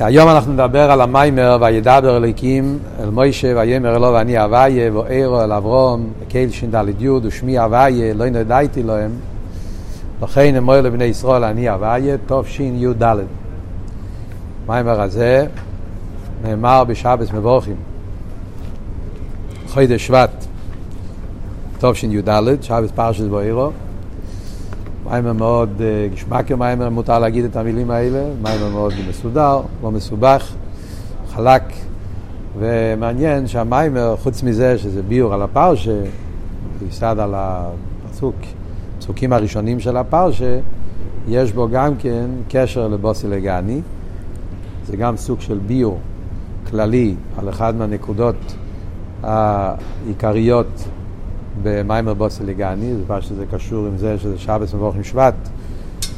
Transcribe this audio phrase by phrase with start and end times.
[0.00, 5.52] היום אנחנו נדבר על המיימר וידבר אליקים אל מוישה ויאמר אלו ואני אביה ואירו אל
[5.52, 9.10] אברום קהיל ש"ד י' ושמי אביה לא נדעתי להם
[10.22, 13.02] לכן אמור לבני ישראל אני אביה תשי"ד
[14.66, 15.46] המיימר הזה
[16.44, 17.76] נאמר בשבס מבורכים
[19.68, 20.44] חודש שבט
[21.78, 23.70] תשי"ד שבס פרשת בואירו
[25.04, 25.80] מיימר מאוד
[26.12, 30.52] גשמקר מיימר, מותר להגיד את המילים האלה, מיימר מאוד מסודר, לא מסובך,
[31.28, 31.62] חלק,
[32.58, 36.00] ומעניין שהמיימר, חוץ מזה שזה ביור על הפרשה,
[36.88, 38.34] יסד על הפסוק,
[38.98, 40.58] הפסוקים הראשונים של הפרשה,
[41.28, 43.80] יש בו גם כן קשר לבוסי לגני,
[44.86, 45.98] זה גם סוג של ביור
[46.70, 48.54] כללי על אחד מהנקודות
[49.22, 50.84] העיקריות
[51.62, 55.34] במיימר בוסי לגני, זה פשוט שזה קשור עם זה שזה שבס מבורך שבט,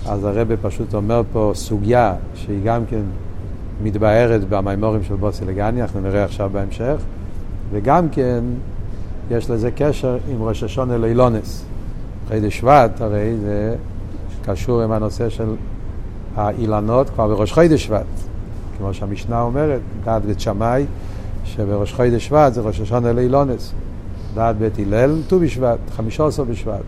[0.07, 3.03] אז הרבה פשוט אומר פה סוגיה שהיא גם כן
[3.83, 6.97] מתבהרת במיימורים של בוסי לגני, אנחנו נראה עכשיו בהמשך,
[7.73, 8.45] וגם כן
[9.31, 11.65] יש לזה קשר עם ראש השונה לאילונס.
[12.29, 13.77] חידש שבט הרי זה
[14.45, 15.55] קשור עם הנושא של
[16.37, 18.07] האילנות כבר בראש חידש שבט,
[18.79, 20.85] כמו שהמשנה אומרת, דעת בית שמאי,
[21.45, 23.73] שבראש חידש שבט זה ראש השונה לאילונס.
[24.37, 26.83] דעת בית הלל, ט"ו בשבט, חמישה עשר בשבט.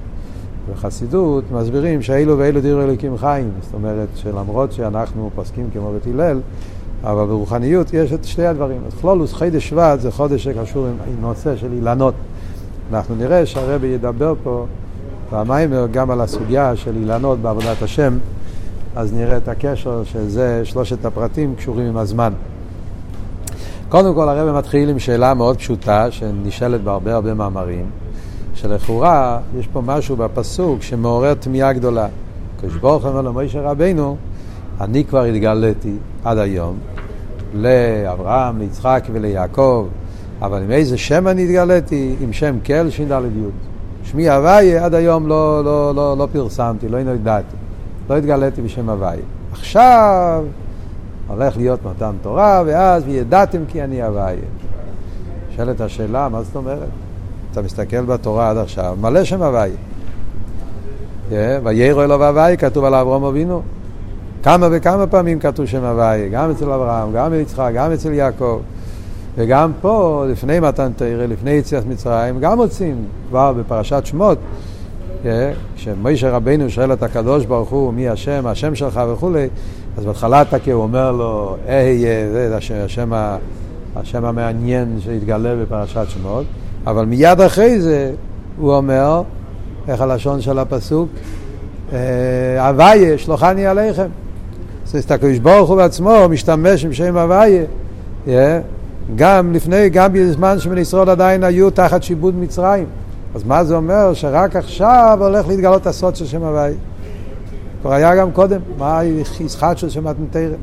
[0.72, 6.40] בחסידות מסבירים שאלו ואלו דירו אלוקים חיים, זאת אומרת שלמרות שאנחנו פוסקים כמו בית הלל,
[7.02, 8.80] אבל ברוחניות יש את שתי הדברים.
[8.86, 12.14] אז כלולוס חידש שבט זה חודש שקשור עם, עם נושא של אילנות.
[12.92, 14.66] אנחנו נראה שהרבי ידבר פה
[15.32, 18.18] במיימר גם על הסוגיה של אילנות בעבודת השם,
[18.96, 22.32] אז נראה את הקשר שזה שלושת הפרטים קשורים עם הזמן.
[23.88, 27.90] קודם כל הרב מתחיל עם שאלה מאוד פשוטה שנשאלת בהרבה הרבה מאמרים,
[28.54, 32.08] שלכאורה יש פה משהו בפסוק שמעורר תמיהה גדולה.
[32.62, 34.16] כשברוך אומר למשה רבינו,
[34.80, 35.92] אני כבר התגליתי
[36.24, 36.76] עד היום
[37.54, 39.86] לאברהם, ליצחק וליעקב,
[40.42, 42.14] אבל עם איזה שם אני התגליתי?
[42.20, 43.48] עם שם קל ש"ד י'.
[44.04, 47.56] שמי הוויה עד היום לא, לא, לא, לא פרסמתי, לא ידעתי,
[48.10, 49.22] לא התגליתי בשם הוויה.
[49.52, 50.44] עכשיו
[51.28, 54.36] הולך להיות מתן תורה, ואז וידעתם כי אני הוויה.
[55.56, 56.88] שואלת השאלה, מה זאת אומרת?
[57.52, 59.76] אתה מסתכל בתורה עד עכשיו, מלא שם הוויה.
[61.64, 63.62] ויירו אלו והוויה כתוב על אברהם אבינו.
[64.42, 68.60] כמה וכמה פעמים כתוב שם הוויה, גם אצל אברהם, גם אצל יצחק, גם אצל יעקב.
[69.36, 74.38] וגם פה, לפני מתן תרא, לפני יציאת מצרים, גם מוצאים כבר בפרשת שמות,
[75.76, 79.48] כשמוישה רבינו שואל את הקדוש ברוך הוא מי השם, השם שלך וכולי,
[79.98, 83.12] אז בהתחלה תקה הוא אומר לו, אהיה, זה השם,
[83.96, 86.44] השם המעניין שהתגלה בפרשת שמות,
[86.86, 88.12] אבל מיד אחרי זה
[88.58, 89.22] הוא אומר,
[89.88, 91.08] איך הלשון של הפסוק?
[92.58, 94.08] הוויה, שלוחני עליכם.
[94.94, 97.64] אז הקדוש ברוך הוא בעצמו משתמש עם שם הוויה.
[99.16, 102.86] גם לפני, גם בזמן שבני ישראל עדיין היו תחת שיבוד מצרים.
[103.34, 104.14] אז מה זה אומר?
[104.14, 106.74] שרק עכשיו הולך להתגלות הסוד של שם הוויה.
[107.80, 109.00] כבר היה גם קודם, מה
[109.40, 110.56] ישחט של שמת מתרא.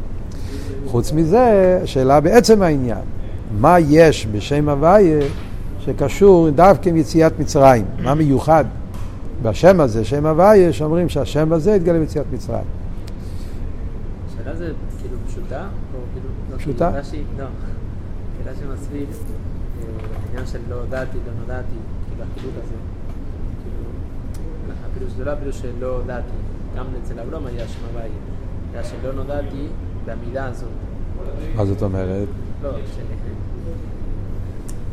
[0.88, 3.02] חוץ מזה, השאלה בעצם העניין,
[3.60, 5.26] מה יש בשם הוויה
[5.80, 7.86] שקשור דווקא עם יציאת מצרים?
[8.04, 8.66] מה מיוחד
[9.42, 12.64] בשם הזה, שם הוויה, שאומרים שהשם הזה יתגלה ביציאת מצרים?
[14.28, 15.62] השאלה זה כאילו פשוטה?
[15.94, 16.92] או כאילו, לא, פשוטה?
[16.92, 17.46] כאילו, רש"י, לא.
[18.44, 19.06] שאלה שמסביר,
[20.26, 21.76] העניין של לא הודעתי, לא נודעתי,
[22.08, 22.76] כאילו החילוק הזה.
[23.64, 23.90] כאילו,
[24.92, 26.45] הפירוש זה לא הפירוש של לא הודעתי.
[26.78, 28.10] גם אצל אברום היה שם הוויה.
[28.74, 29.68] היה שלא נודעתי
[30.06, 30.70] במידה הזאת.
[31.56, 32.28] מה זאת אומרת?
[32.64, 33.00] לא, ש...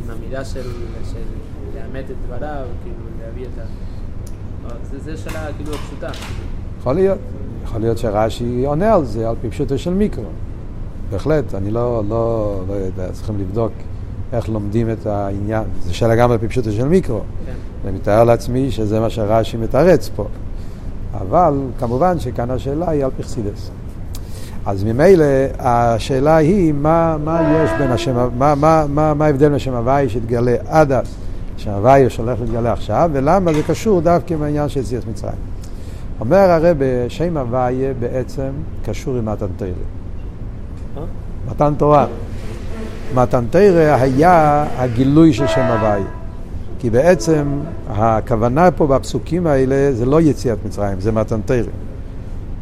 [0.05, 0.71] עם המידה של,
[1.05, 1.19] של
[1.75, 3.63] לאמת את דבריו, כאילו להביא את ה...
[4.91, 6.11] זה, זה שאלה כאילו פשוטה.
[6.79, 7.19] יכול להיות.
[7.65, 10.25] יכול להיות שרש"י עונה על זה, על פי פשוטו של מיקרו.
[11.11, 13.73] בהחלט, אני לא, לא, לא יודע, צריכים לבדוק
[14.33, 15.65] איך לומדים את העניין.
[15.81, 17.21] זו שאלה גם על פי פשוטו של מיקרו.
[17.47, 17.53] כן.
[17.85, 20.27] אני מתאר לעצמי שזה מה שרש"י מתרץ פה.
[21.21, 23.71] אבל כמובן שכאן השאלה היא על פרסידס.
[24.67, 25.25] אז ממילא
[25.59, 30.09] השאלה היא מה, מה יש בין השם, מה, מה, מה, מה ההבדל בין השם הוואי
[30.09, 31.07] שהתגלה עד אז,
[31.57, 35.35] שם הוואי שהולך להתגלה עכשיו, ולמה זה קשור דווקא עם העניין של יציאת מצרים.
[36.21, 36.77] אומר הרב,
[37.09, 38.51] שם הוואי בעצם
[38.85, 39.69] קשור עם מתן תרא.
[41.51, 42.07] מתן תורה.
[43.15, 46.03] מתן תרא היה הגילוי של שם הוואי.
[46.83, 47.45] כי בעצם
[47.89, 51.63] הכוונה פה בפסוקים האלה זה לא יציאת מצרים, זה מתן תרא.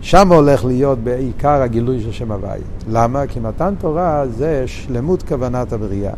[0.00, 2.60] שם הולך להיות בעיקר הגילוי של שם הוואי.
[2.88, 3.26] למה?
[3.26, 6.12] כי מתן תורה זה שלמות כוונת הבריאה.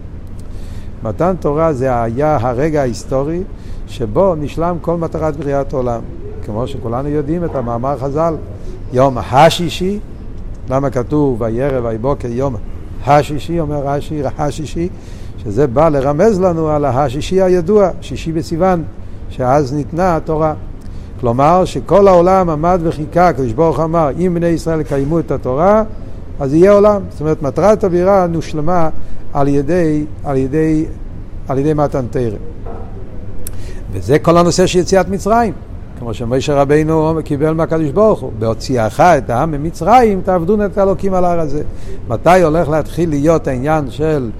[1.02, 3.42] מתן תורה זה היה הרגע ההיסטורי
[3.86, 6.00] שבו נשלם כל מטרת בריאת העולם.
[6.44, 8.34] כמו שכולנו יודעים את המאמר חז"ל,
[8.92, 9.98] יום השישי
[10.70, 12.56] למה כתוב וירא ויבוקר יום
[13.06, 14.88] השישי, אומר רש"י, השישי,
[15.44, 18.82] שזה בא לרמז לנו על השישי הידוע, שישי בסיוון,
[19.30, 20.54] שאז ניתנה התורה.
[21.20, 25.82] כלומר שכל העולם עמד וחיכה, הקדוש ברוך אמר, אם בני ישראל יקיימו את התורה,
[26.40, 27.02] אז יהיה עולם.
[27.10, 28.88] זאת אומרת, מטרת הבירה נושלמה
[29.32, 30.84] על ידי, על ידי,
[31.48, 32.36] על ידי מתן תרם.
[33.92, 35.52] וזה כל הנושא של יציאת מצרים.
[35.98, 41.24] כמו שמשה רבינו קיבל מהקדוש ברוך הוא, בהוציאך את העם ממצרים, תעבדו את האלוקים על
[41.24, 41.62] ההר הזה.
[42.08, 44.30] מתי הולך להתחיל להיות העניין של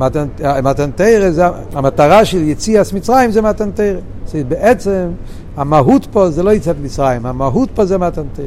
[0.00, 4.00] מתן תרא, המטרה של יציאת מצרים זה מתן תרא.
[4.48, 5.08] בעצם
[5.56, 8.44] המהות פה זה לא יציאת מצרים, המהות פה זה מתן תרא.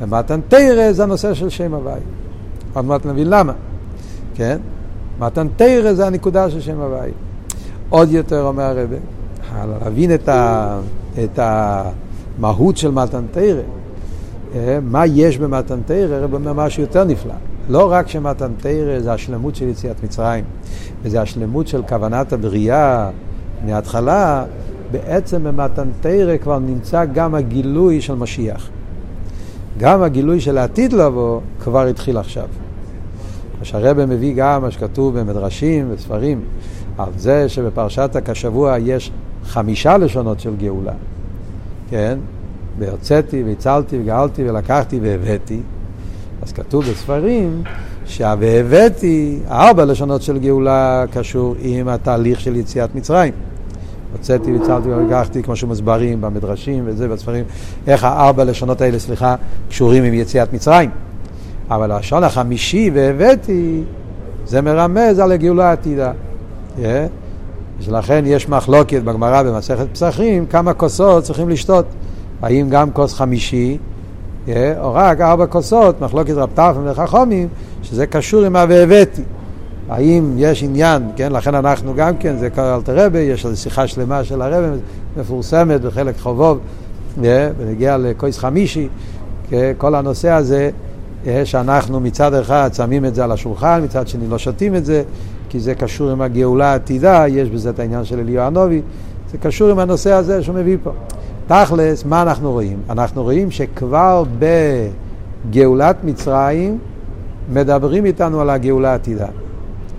[0.00, 2.00] ומתן תרא זה הנושא של שם הוואי.
[2.72, 3.52] עוד מעט נבין למה,
[4.34, 4.58] כן?
[5.18, 7.10] מתן תרא זה הנקודה של שם הוואי.
[7.88, 8.90] עוד יותר אומר הרב,
[9.84, 10.78] להבין את, ה,
[11.24, 13.60] את המהות של מתן תרא,
[14.54, 17.34] אה, מה יש במתן תרא, הרב אומר משהו יותר נפלא.
[17.70, 20.44] לא רק שמתן תרא זה השלמות של יציאת מצרים,
[21.02, 23.10] וזה השלמות של כוונת הבריאה
[23.64, 24.44] מההתחלה,
[24.90, 28.68] בעצם במתן תרא כבר נמצא גם הגילוי של משיח.
[29.78, 32.46] גם הגילוי של העתיד לבוא כבר התחיל עכשיו.
[33.58, 36.40] מה שהרבא מביא גם מה שכתוב במדרשים וספרים,
[36.98, 39.12] על זה שבפרשת הכשבוע יש
[39.44, 40.92] חמישה לשונות של גאולה,
[41.90, 42.18] כן?
[42.78, 45.60] והוצאתי והצלתי וגאלתי ולקחתי והבאתי.
[46.42, 47.62] אז כתוב בספרים
[48.04, 53.32] שה"והבאתי", ארבע לשונות של גאולה קשור עם התהליך של יציאת מצרים.
[54.12, 57.44] הוצאתי והצלתי ולקחתי, כמו שמסברים במדרשים וזה, בספרים,
[57.86, 59.34] איך הארבע לשונות האלה, סליחה,
[59.68, 60.90] קשורים עם יציאת מצרים.
[61.70, 63.82] אבל הלשון החמישי והבאתי,
[64.46, 66.12] זה מרמז על הגאולה העתידה.
[66.76, 66.80] Yeah.
[67.84, 71.86] ולכן יש מחלוקת בגמרא במסכת פסחים, כמה כוסות צריכים לשתות.
[72.42, 73.78] האם גם כוס חמישי,
[74.80, 77.48] או רק ארבע כוסות, מחלוקת רב טרפן וחכומים,
[77.82, 79.22] שזה קשור עם ה"והבאתי".
[79.88, 84.24] האם יש עניין, כן, לכן אנחנו גם כן, זה אלתר רבי, יש איזו שיחה שלמה
[84.24, 84.76] של הרבי,
[85.16, 86.58] מפורסמת בחלק חובוב,
[87.18, 88.88] ונגיע לקויס חמישי,
[89.78, 90.70] כל הנושא הזה,
[91.44, 95.02] שאנחנו מצד אחד שמים את זה על השולחן, מצד שני לא שותים את זה,
[95.48, 98.82] כי זה קשור עם הגאולה העתידה, יש בזה את העניין של אליהו הנובי,
[99.32, 100.90] זה קשור עם הנושא הזה שהוא מביא פה.
[101.50, 102.78] תכלס, מה אנחנו רואים?
[102.90, 104.24] אנחנו רואים שכבר
[105.48, 106.78] בגאולת מצרים
[107.52, 109.26] מדברים איתנו על הגאולה העתידה.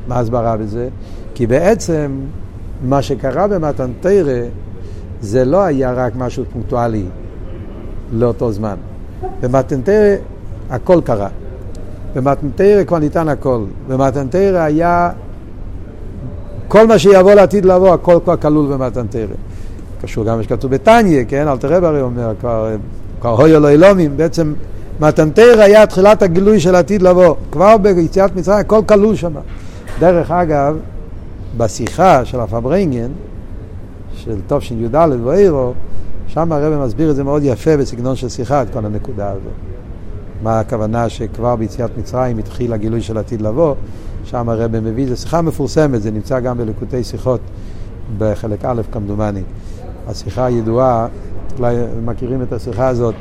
[0.08, 0.90] מה ההסברה בזה?
[1.36, 2.12] כי בעצם
[2.84, 4.42] מה שקרה במתן תרא
[5.22, 7.06] זה לא היה רק משהו פונקטואלי
[8.12, 8.76] לאותו זמן.
[9.42, 10.16] במתן תרא
[10.70, 11.30] הכל קרה.
[12.16, 13.64] במתן תרא כבר ניתן הכל.
[13.88, 15.10] במתן תרא היה
[16.68, 19.36] כל מה שיבוא לעתיד לבוא, הכל כבר כלול במתן תרא.
[20.02, 21.48] קשור גם מה שכתוב בתניא, כן?
[21.48, 22.70] אל תראה ברי אומר, כבר,
[23.22, 24.54] הויו לא אלומים, בעצם
[25.00, 27.36] מתן תרא היה תחילת הגילוי של עתיד לבוא.
[27.52, 29.34] כבר ביציאת מצרים הכל כלול שם.
[30.00, 30.78] דרך אגב,
[31.58, 33.12] בשיחה של הפברנגן,
[34.16, 35.74] של תשי"ד ואירו,
[36.28, 39.54] שם הרב מסביר את זה מאוד יפה בסגנון של שיחה, את כל הנקודה הזאת.
[40.44, 43.76] מה הכוונה שכבר ביציאת מצרים התחיל הגילוי של עתיד לבוא,
[44.24, 47.42] שם הרב מביא, זו שיחה מפורסמת, זה נמצא גם בלקוטי שיחות
[48.18, 49.42] בחלק א' כמדומני.
[50.12, 51.08] השיחה הידועה,
[51.58, 51.76] אולי
[52.06, 53.16] מכירים את השיחה הזאת,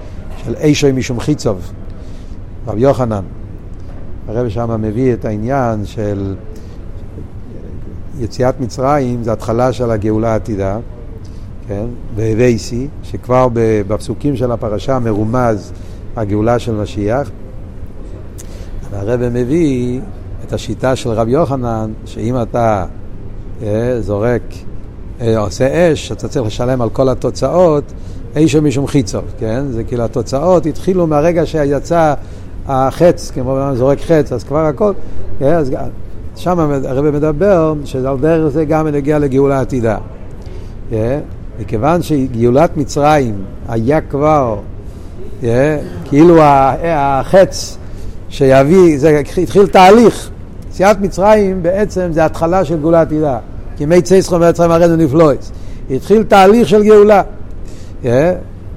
[0.45, 1.73] של אישוי משום חיצוב,
[2.67, 3.25] רב יוחנן.
[4.29, 6.35] הרב שם מביא את העניין של
[8.19, 10.79] יציאת מצרים זה התחלה של הגאולה העתידה,
[11.69, 11.87] כן?
[12.15, 15.73] והבייסי, שכבר בפסוקים של הפרשה מרומז
[16.17, 17.31] הגאולה של משיח.
[18.91, 20.01] והרבא מביא
[20.47, 22.87] את השיטה של רב יוחנן, שאם אתה
[23.63, 24.43] אה, זורק,
[25.37, 27.85] עושה אש, אתה צריך לשלם על כל התוצאות,
[28.35, 29.65] אש משום חיצוב, כן?
[29.71, 32.15] זה כאילו התוצאות התחילו מהרגע שיצא
[32.67, 34.93] החץ, כמו זורק חץ, אז כבר הכל,
[35.39, 35.55] כן?
[35.55, 35.73] אז
[36.37, 39.97] שם הרב מדבר שעל דרך זה גם נגיע לגאולה עתידה.
[40.91, 40.95] Yeah,
[41.61, 43.35] מכיוון שגאולת מצרים
[43.69, 44.57] היה כבר,
[45.43, 45.45] yeah,
[46.05, 47.79] כאילו החץ
[48.29, 50.31] שיביא, זה התחיל תהליך.
[50.71, 53.39] יציאת מצרים בעצם זה התחלה של גאולה עתידה.
[53.81, 55.53] כי מי צייסחו מצרים הרדו נפלויס.
[55.91, 57.23] התחיל תהליך של גאולה.
[58.03, 58.07] Yeah,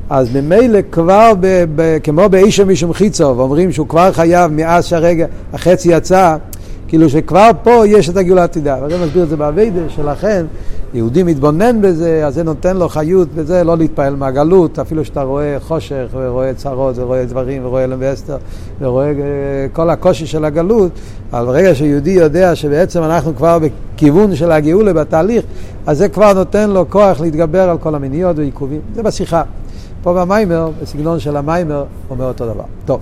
[0.09, 5.25] אז ממילא כבר, ב, ב, כמו באישה משום חיצוב, אומרים שהוא כבר חייב מאז שהרגע,
[5.53, 6.35] החצי יצא,
[6.87, 8.77] כאילו שכבר פה יש את הגאולה עתידה.
[8.81, 10.45] והרב מסביר את זה באביידה, שלכן
[10.93, 15.57] יהודי מתבונן בזה, אז זה נותן לו חיות בזה, לא להתפעל מהגלות, אפילו שאתה רואה
[15.59, 18.37] חושך ורואה צרות ורואה דברים ורואה אלם ואסתר
[18.81, 19.13] ורואה אה,
[19.73, 20.91] כל הקושי של הגלות,
[21.33, 25.45] אבל ברגע שיהודי יודע שבעצם אנחנו כבר בכיוון של הגאולה בתהליך,
[25.85, 28.81] אז זה כבר נותן לו כוח להתגבר על כל המניעות ועיכובים.
[28.95, 29.43] זה בשיחה.
[30.03, 32.63] פה במיימר, בסגנון של המיימר, אומר אותו דבר.
[32.85, 32.99] טוב.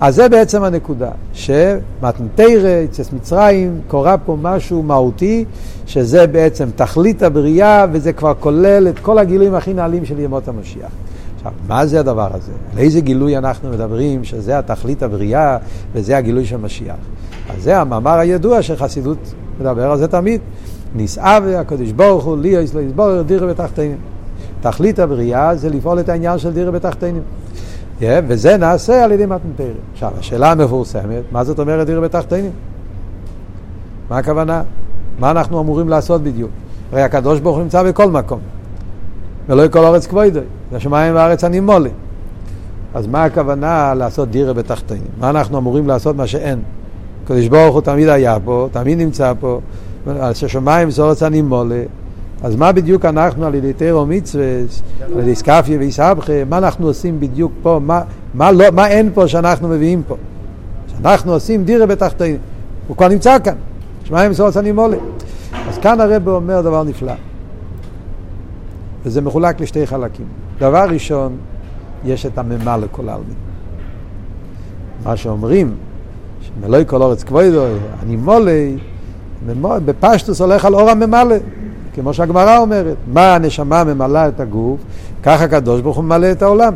[0.00, 5.44] אז זה בעצם הנקודה, שמתנתרא, יצאס מצרים, קורה פה משהו מהותי,
[5.86, 10.90] שזה בעצם תכלית הבריאה, וזה כבר כולל את כל הגילויים הכי נעלים של ימות המשיח.
[11.36, 12.52] עכשיו, מה זה הדבר הזה?
[12.72, 15.56] על איזה גילוי אנחנו מדברים שזה התכלית הבריאה
[15.92, 16.96] וזה הגילוי של משיח?
[17.56, 19.18] אז זה המאמר הידוע שחסידות
[19.60, 20.40] מדבר על זה תמיד.
[20.94, 23.96] נישאה והקדוש ברוך הוא, לי יש לו יסבור דירה בתחתינים.
[24.60, 27.22] תכלית הבריאה זה לפעול את העניין של דירה בתחתינים.
[28.00, 29.66] Yeah, וזה נעשה על ידי מתנתרא.
[29.92, 32.50] עכשיו, השאלה המפורסמת, מה זאת אומרת דירה בתחתינים?
[34.10, 34.62] מה הכוונה?
[35.18, 36.50] מה אנחנו אמורים לעשות בדיוק?
[36.92, 38.40] הרי הקדוש ברוך הוא נמצא בכל מקום.
[39.48, 41.90] ולא יכל אורץ כבוידוי, השמיים והארץ אני מולי.
[42.94, 45.06] אז מה הכוונה לעשות דירה בתחתינים?
[45.20, 46.58] מה אנחנו אמורים לעשות מה שאין?
[47.24, 49.60] הקדוש ברוך הוא תמיד היה פה, תמיד נמצא פה,
[50.06, 51.84] השמיים וארץ אני מולי.
[52.42, 54.44] אז מה בדיוק אנחנו על ידי תירו מצווה,
[55.14, 58.02] על ידי סקפיה ואיסבכה, מה אנחנו עושים בדיוק פה, מה,
[58.34, 60.16] מה, לא, מה אין פה שאנחנו מביאים פה?
[60.88, 62.38] שאנחנו עושים דירה בתחתינים,
[62.88, 63.54] הוא כבר נמצא כאן,
[64.04, 64.96] שמיים וארץ אני מולי.
[65.68, 67.12] אז כאן הרב אומר דבר נפלא.
[69.04, 70.26] וזה מחולק לשתי חלקים.
[70.58, 71.36] דבר ראשון,
[72.04, 73.34] יש את הממה לכל העלמין.
[75.04, 75.74] מה שאומרים,
[76.40, 77.64] שמלואי כל אורץ כבודו,
[78.02, 78.76] אני מולי,
[79.84, 81.36] בפשטוס הולך על אור הממלא,
[82.00, 82.96] כמו שהגמרא אומרת.
[83.12, 84.80] מה הנשמה ממלאה את הגוף,
[85.22, 86.74] ככה הקדוש ברוך הוא ממלא את העולם.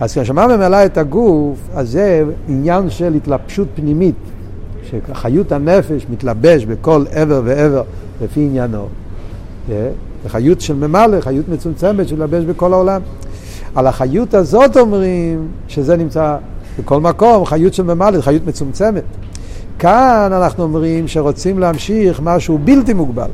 [0.00, 4.14] אז כשהנשמה ממלאה את הגוף, אז זה עניין של התלבשות פנימית,
[4.90, 7.82] שחיות הנפש מתלבש בכל עבר ועבר
[8.22, 8.86] לפי עניינו.
[9.68, 9.90] זה
[10.28, 13.00] חיות של ממלא, חיות מצומצמת שלבש בכל העולם.
[13.74, 16.36] על החיות הזאת אומרים שזה נמצא
[16.78, 19.04] בכל מקום, חיות של ממלא, חיות מצומצמת.
[19.78, 23.30] כאן אנחנו אומרים שרוצים להמשיך משהו בלתי מוגבל.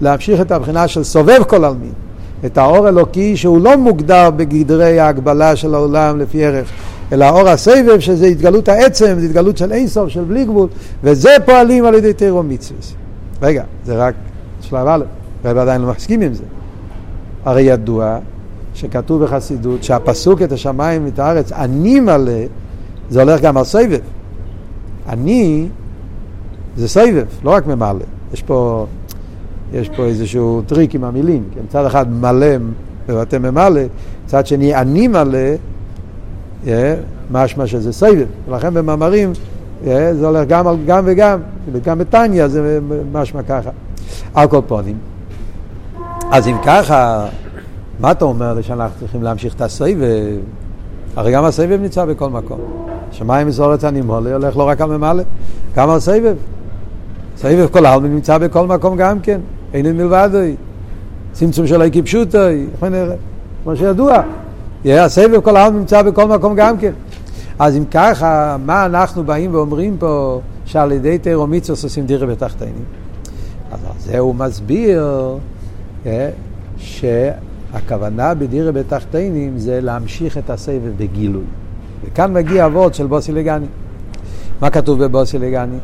[0.00, 1.92] להמשיך את הבחינה של סובב כל עלמין.
[2.46, 6.70] את האור אלוקי שהוא לא מוגדר בגדרי ההגבלה של העולם לפי ערך,
[7.12, 10.68] אלא האור הסבב שזה התגלות העצם, זה התגלות של אינסוף, של בלי גבול,
[11.02, 12.80] וזה פועלים על ידי תירו מצווה.
[13.42, 14.14] רגע, זה רק
[14.60, 15.04] שלב א'.
[15.44, 16.42] הרב עדיין לא מסכים עם זה.
[17.44, 18.18] הרי ידוע
[18.74, 22.32] שכתוב בחסידות שהפסוק את השמיים ואת הארץ אני מלא,
[23.10, 24.00] זה הולך גם על סבב.
[25.08, 25.68] אני
[26.76, 28.04] זה סבב, לא רק ממלא.
[28.32, 28.86] יש פה,
[29.72, 31.44] יש פה איזשהו טריק עם המילים.
[31.54, 31.60] כן?
[31.64, 32.56] מצד אחד מלא
[33.08, 33.80] מבטא ממלא,
[34.24, 35.38] מצד שני אני מלא,
[36.64, 36.68] yeah,
[37.30, 38.26] משמע שזה סבב.
[38.48, 39.32] ולכן במאמרים
[39.84, 41.40] yeah, זה הולך גם, גם וגם,
[41.72, 42.78] וגם בתניא זה
[43.12, 43.70] משמע ככה.
[44.34, 44.96] על כל פונים.
[46.32, 47.26] אז אם ככה,
[48.00, 49.96] מה אתה אומר שאנחנו צריכים להמשיך את הסבב?
[51.16, 52.60] הרי גם הסבב נמצא בכל מקום.
[53.12, 55.22] שמיים מסורת הנימולי הולך לא רק על ממלא,
[55.76, 56.36] גם על סבב.
[57.36, 59.40] סבב כל העלמין נמצא בכל מקום גם כן,
[59.74, 60.56] אין מלבדוי.
[61.32, 62.66] צמצום שלו כפשוטוי,
[63.62, 64.22] כמו שידוע.
[64.84, 66.92] הסבב כל העלמין נמצא בכל מקום גם כן.
[67.58, 72.84] אז אם ככה, מה אנחנו באים ואומרים פה שעל ידי תירו מיצוס עושים דירה בתחתינים?
[73.72, 75.06] אז זה הוא מסביר
[76.06, 76.30] אה,
[76.76, 81.44] שהכוונה בדירה בתחתינים זה להמשיך את הסבב בגילוי.
[82.04, 83.66] וכאן מגיע אבות של בוסי לגני.
[84.60, 85.78] מה כתוב בבוסי לגני?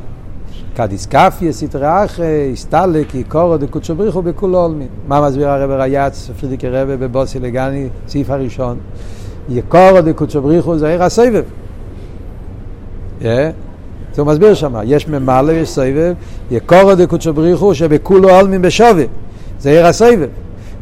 [0.76, 4.88] כדיסקפיה סטרא אחרי, הסתלק, יקורו דקודשו בריחו בכולו עולמין.
[5.08, 8.78] מה מסביר הרב רייץ, פרידיק רבה בבוסי לגני, סעיף הראשון?
[9.48, 11.44] יקורו דקודשו בריחו זה עיר הסבב.
[13.20, 13.52] זה
[14.16, 16.14] הוא מסביר שם, יש ממלא, יש סבב,
[16.50, 19.04] יקורו דקודשו בריחו שבכולו עולמין בשווה.
[19.60, 20.28] זה עיר הסבב.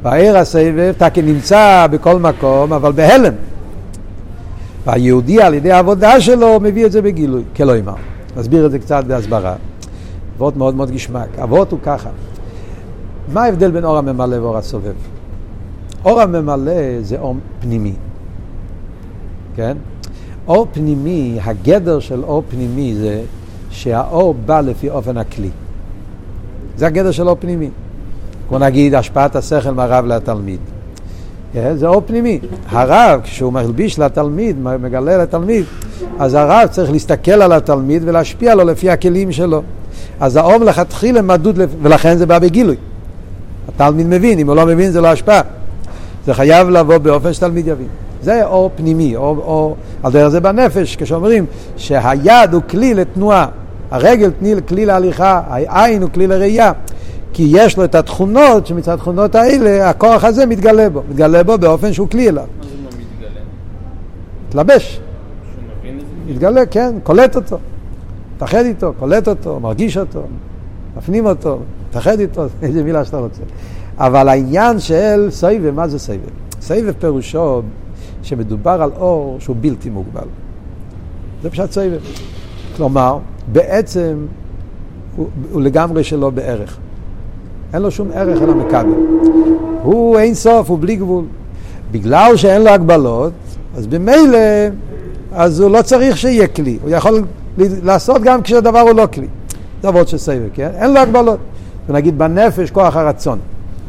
[0.03, 3.33] והעיר הסבב תקי נמצא בכל מקום, אבל בהלם.
[4.87, 7.95] והיהודי על ידי העבודה שלו מביא את זה בגילוי, כלא אמר.
[8.37, 9.55] נסביר את זה קצת בהסברה.
[10.37, 11.39] אבות מאוד מאוד גשמק.
[11.43, 12.11] אבות הוא ככה.
[13.33, 14.95] מה ההבדל בין אור הממלא ואור הסובב?
[16.05, 17.93] אור הממלא זה אור פנימי.
[19.57, 19.77] כן?
[20.47, 23.23] אור פנימי, הגדר של אור פנימי זה
[23.71, 25.51] שהאור בא לפי אופן הכלי.
[26.77, 27.71] זה הגדר של אור פנימי.
[28.49, 30.61] כמו נגיד השפעת השכל מהרב לתלמיד.
[31.57, 32.41] אה, זה אור פנימי.
[32.69, 35.65] הרב, כשהוא מלביש לתלמיד, מגלה לתלמיד,
[36.19, 39.63] אז הרב צריך להסתכל על התלמיד ולהשפיע לו לפי הכלים שלו.
[40.21, 42.77] אז האור מלכתחילה מדוד, ולכן זה בא בגילוי.
[43.69, 45.41] התלמיד מבין, אם הוא לא מבין זה לא השפעה.
[46.27, 47.89] זה חייב לבוא באופן שתלמיד יבין.
[48.23, 53.47] זה אור פנימי, אור, אור, על דרך זה בנפש, כשאומרים שהיד הוא כלי לתנועה,
[53.91, 54.31] הרגל
[54.69, 56.73] כלי להליכה, העין הוא כלי לראייה.
[57.33, 61.03] כי יש לו את התכונות, שמצד התכונות האלה הכוח הזה מתגלה בו.
[61.11, 62.45] מתגלה בו באופן שהוא כלי אליו.
[62.59, 63.41] מה זה לא מתגלה?
[64.49, 65.01] מתלבש.
[66.27, 67.59] מתגלה, כן, קולט אותו.
[68.37, 70.23] מתאחד איתו, קולט אותו, מרגיש אותו,
[70.97, 73.43] מפנים אותו, מתאחד איתו, איזה מילה שאתה רוצה.
[73.99, 76.19] אבל העניין של סבב, מה זה סבב?
[76.61, 77.63] סבב פירושו
[78.23, 80.27] שמדובר על אור שהוא בלתי מוגבל.
[81.43, 81.99] זה פשט סבב.
[82.77, 83.19] כלומר,
[83.53, 84.27] בעצם
[85.17, 86.79] הוא, הוא לגמרי שלא בערך.
[87.75, 88.87] אין לו שום ערך על המכבל.
[89.83, 91.25] הוא אין סוף, הוא בלי גבול.
[91.91, 93.33] בגלל שאין לו הגבלות,
[93.77, 94.39] אז במילא,
[95.33, 96.79] אז הוא לא צריך שיהיה כלי.
[96.83, 97.25] הוא יכול
[97.59, 99.27] לעשות גם כשהדבר הוא לא כלי.
[99.83, 100.71] זה עבוד של סבב, כן?
[100.75, 101.39] אין לו הגבלות.
[101.89, 103.39] ונגיד בנפש כוח הרצון.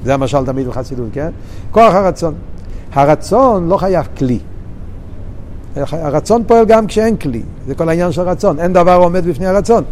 [0.03, 1.29] זה המשל תמיד בחסידות, כן?
[1.72, 2.34] כוח הרצון.
[2.93, 4.39] הרצון לא חייב כלי.
[5.75, 9.84] הרצון פועל גם כשאין כלי, זה כל העניין של רצון, אין דבר עומד בפני הרצון.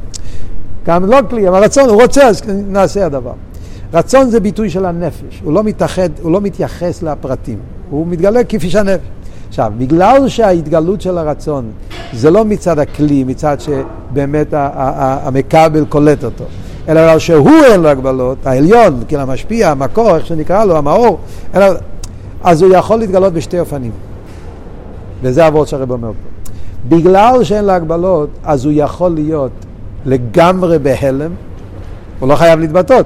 [0.86, 3.34] גם לא כלי, אבל הרצון, הוא רוצה, אז נעשה הדבר.
[3.94, 8.70] רצון זה ביטוי של הנפש, הוא לא מתאחד, הוא לא מתייחס לפרטים, הוא מתגלה כפי
[8.70, 9.06] שהנפש.
[9.54, 11.72] עכשיו, בגלל שההתגלות של הרצון
[12.14, 16.44] זה לא מצד הכלי, מצד שבאמת המכבל קולט אותו,
[16.90, 21.20] אלא בגלל שהוא אין לו הגבלות, העליון, כאילו המשפיע, המקור, איך שנקרא לו, המאור,
[21.56, 21.66] אלא,
[22.44, 23.92] אז הוא יכול להתגלות בשתי אופנים.
[25.22, 26.50] וזה הוורד שהרב אומר פה.
[26.96, 29.52] בגלל שאין לו הגבלות, אז הוא יכול להיות
[30.06, 31.32] לגמרי בהלם,
[32.20, 33.06] הוא לא חייב להתבטאות.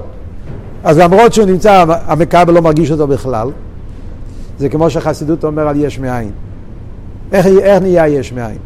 [0.84, 3.48] אז למרות שהוא נמצא, המכבל לא מרגיש אותו בכלל,
[4.58, 6.30] זה כמו שחסידות אומר על יש מאין.
[7.32, 8.58] איך, איך נהיה יש מאין?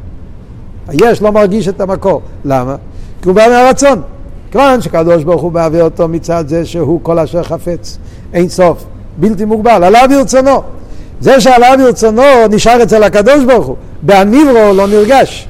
[0.89, 2.23] היש לא מרגיש את המקור.
[2.45, 2.77] למה?
[3.23, 4.03] כי הוא בא מהרצון.
[4.51, 7.99] כיוון שקדוש ברוך הוא מעביר אותו מצד זה שהוא כל אשר חפץ,
[8.33, 8.85] אין סוף,
[9.17, 10.63] בלתי מוגבל, עליו ברצונו.
[11.21, 15.49] זה שעליו ברצונו נשאר אצל הקדוש ברוך הוא, בהניברו לא נרגש,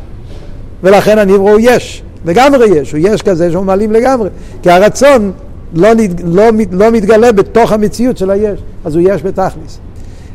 [0.82, 4.28] ולכן הניברו הוא יש, לגמרי יש, הוא יש כזה שהוא מעלים לגמרי,
[4.62, 5.32] כי הרצון
[5.74, 5.88] לא,
[6.24, 9.78] לא, לא מתגלה בתוך המציאות של היש, אז הוא יש בתכלס.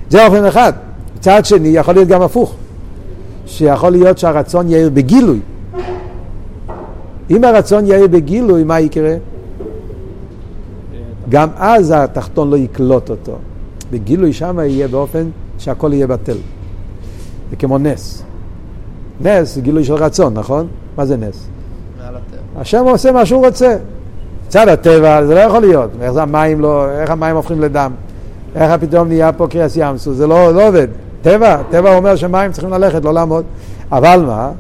[0.10, 0.74] זה אופן אחד.
[1.18, 2.56] מצד שני, יכול להיות גם הפוך,
[3.46, 5.40] שיכול להיות שהרצון יאיר בגילוי.
[7.30, 9.16] אם הרצון יאיר בגילוי, מה יקרה?
[11.30, 13.36] גם אז התחתון לא יקלוט אותו.
[13.92, 16.38] בגילוי שם יהיה באופן שהכל יהיה בטל.
[17.50, 18.24] זה כמו נס.
[19.22, 20.68] נס זה גילוי של רצון, נכון?
[20.98, 21.48] מה זה נס?
[22.58, 23.78] השם עושה מה שהוא רוצה.
[24.48, 25.90] מצד הטבע זה לא יכול להיות.
[26.02, 27.92] איך המים לא, איך המים הופכים לדם?
[28.56, 30.14] איך פתאום נהיה פה קריאס ים סוף?
[30.14, 30.88] זה לא, לא עובד.
[31.22, 33.44] טבע, טבע אומר שמים צריכים ללכת, לא לעמוד.
[33.92, 34.52] אבל מה?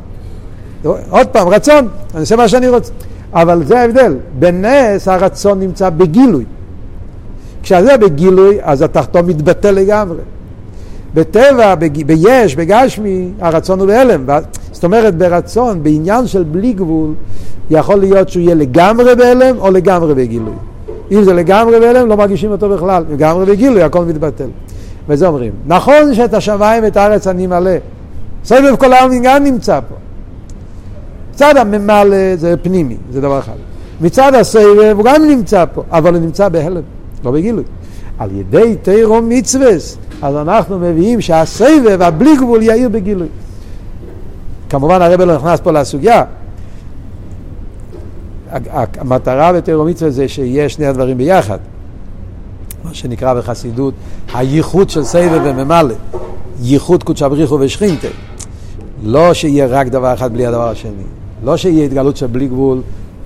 [1.10, 2.93] עוד פעם, רצון, אני עושה מה שאני רוצה.
[3.34, 6.45] אבל זה ההבדל, בנס הרצון נמצא בגילוי.
[7.63, 10.17] כשזה בגילוי, אז התחתון מתבטל לגמרי.
[11.13, 12.06] בטבע, בג...
[12.06, 14.26] ביש, בגשמי, הרצון הוא בהלם.
[14.71, 17.13] זאת אומרת, ברצון, בעניין של בלי גבול,
[17.69, 20.54] יכול להיות שהוא יהיה לגמרי בהלם או לגמרי בגילוי.
[21.11, 23.03] אם זה לגמרי בהלם, לא מרגישים אותו בכלל.
[23.11, 24.49] לגמרי בגילוי, הכל מתבטל.
[25.09, 25.51] וזה אומרים.
[25.67, 27.71] נכון שאת השמיים ואת הארץ אני מלא.
[28.45, 29.95] סבב כל העולם גם נמצא פה.
[31.33, 33.53] מצד הממלא זה פנימי, זה דבר אחד.
[34.01, 36.81] מצד הסבב הוא גם נמצא פה, אבל הוא נמצא בהלם.
[37.23, 37.63] לא בגילוי.
[38.19, 39.71] על ידי תירו מצווה,
[40.21, 43.27] אז אנחנו מביאים שהסבב, הבלי גבול, יאיר בגילוי.
[44.69, 46.23] כמובן הרב לא נכנס פה לסוגיה.
[48.99, 51.57] המטרה בתירו מצווה זה שיש שני הדברים ביחד.
[52.83, 53.93] מה שנקרא בחסידות
[54.33, 55.95] הייחוד של סבב וממלא.
[56.62, 58.07] ייחוד קודשא בריחו ושכינתה.
[59.03, 61.03] לא שיהיה רק דבר אחד בלי הדבר השני.
[61.43, 62.81] לא שיהיה התגלות של בלי גבול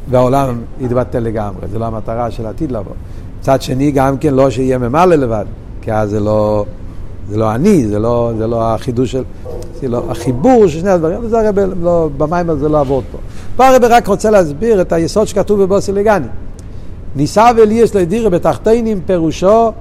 [0.10, 1.68] והעולם יתבטל לגמרי.
[1.72, 2.94] זו לא המטרה של העתיד לבוא.
[3.40, 5.46] מצד שני גם כן לא שיהיה ממלא לבד,
[5.82, 6.66] כי אז זה לא,
[7.30, 9.24] זה לא אני, זה לא, זה לא החידוש של,
[9.88, 13.18] לא החיבור של שני הדברים, זה הרב, לא, במים הזה לא עבוד פה.
[13.56, 16.28] פה הרב רק רוצה להסביר את היסוד שכתוב בבוסי לגני.
[17.16, 19.72] ניסה וליאס לדירה בתחתינים פירושו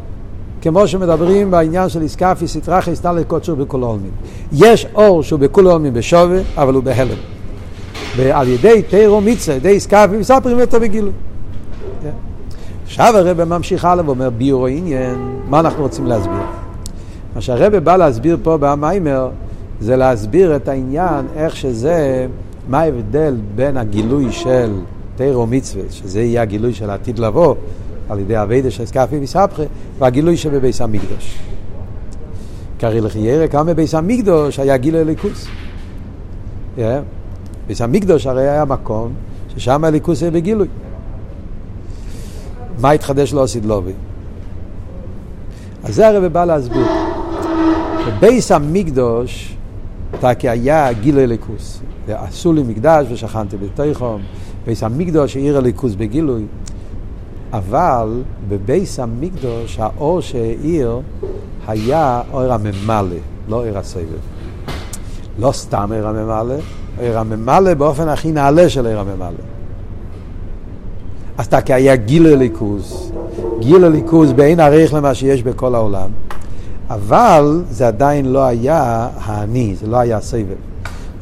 [0.62, 4.10] כמו שמדברים בעניין של איסקאפי סטרחי סטלת קודשו בכל עולמים.
[4.52, 7.16] יש אור שהוא בכל עולמים בשווה, אבל הוא בהלם.
[8.16, 11.12] ועל ידי תירו מיצה, ידי איסקאפי, מספרים אותו בגילוי.
[12.84, 16.42] עכשיו הרב ממשיך הלאה ואומר ביורו עניין, מה אנחנו רוצים להסביר?
[17.34, 19.28] מה שהרב בא להסביר פה במיימר
[19.80, 22.26] זה להסביר את העניין, איך שזה,
[22.68, 24.72] מה ההבדל בין הגילוי של
[25.16, 27.54] תירו מצווה, שזה יהיה הגילוי של העתיד לבוא,
[28.08, 29.62] על ידי אביידה של סקאפי וסבכה,
[29.98, 31.38] והגילוי שבביס המקדוש.
[32.78, 35.46] קרי לחיירה, כמה בביס המקדוש היה גילוי ליכוס.
[36.76, 36.80] Yeah.
[37.66, 39.12] ביס המקדוש הרי היה מקום
[39.48, 40.68] ששם הליכוס היה בגילוי.
[42.80, 43.92] מה התחדש לו סדלובי?
[45.84, 46.86] אז זה הרב בא להסביר.
[48.06, 49.56] בבייס המקדוש,
[50.20, 51.80] תקי היה גילוי אליקוס.
[52.08, 54.22] עשו לי מקדש ושכנתי בתיכום.
[54.66, 56.44] בייס המקדוש העיר אליקוס בגילוי.
[57.52, 61.00] אבל בבייס המקדוש האור שהאיר
[61.68, 63.16] היה אור הממלא,
[63.48, 64.20] לא עיר הסבב.
[65.38, 66.54] לא סתם עיר הממלא,
[66.98, 69.42] עיר הממלא באופן הכי נעלה של עיר הממלא.
[71.38, 73.12] אז אתה היה גיל הליכוז,
[73.60, 76.10] גיל הליכוז באין ערך למה שיש בכל העולם,
[76.90, 80.56] אבל זה עדיין לא היה האני, זה לא היה הסבב.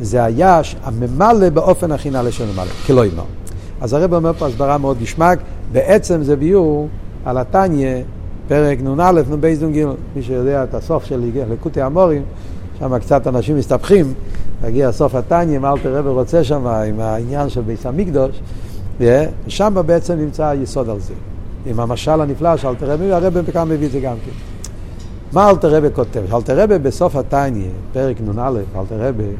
[0.00, 3.24] זה היה הממלא באופן הכי נעלה של ממלא, כלא ימר.
[3.80, 5.38] אז הרב אומר פה הסברה מאוד גשמק,
[5.72, 6.88] בעצם זה ביור
[7.24, 8.02] על התניא,
[8.48, 12.22] פרק נ"א, נ"ב נ"ג, מי שיודע את הסוף של לקוטי המורים,
[12.78, 14.14] שם קצת אנשים מסתבכים,
[14.64, 18.40] מגיע סוף התניא, מה אלתר רב רוצה שם עם העניין של ביס המקדוש,
[19.00, 21.14] ושם בעצם נמצא היסוד על זה.
[21.66, 24.57] עם המשל הנפלא של אלתר רבי, הרב כאן מביא את זה גם כן.
[25.32, 26.34] מה אלתר רבי כותב?
[26.34, 29.30] אלתר רבי בסוף התניא, פרק נ"א, אלתר רבי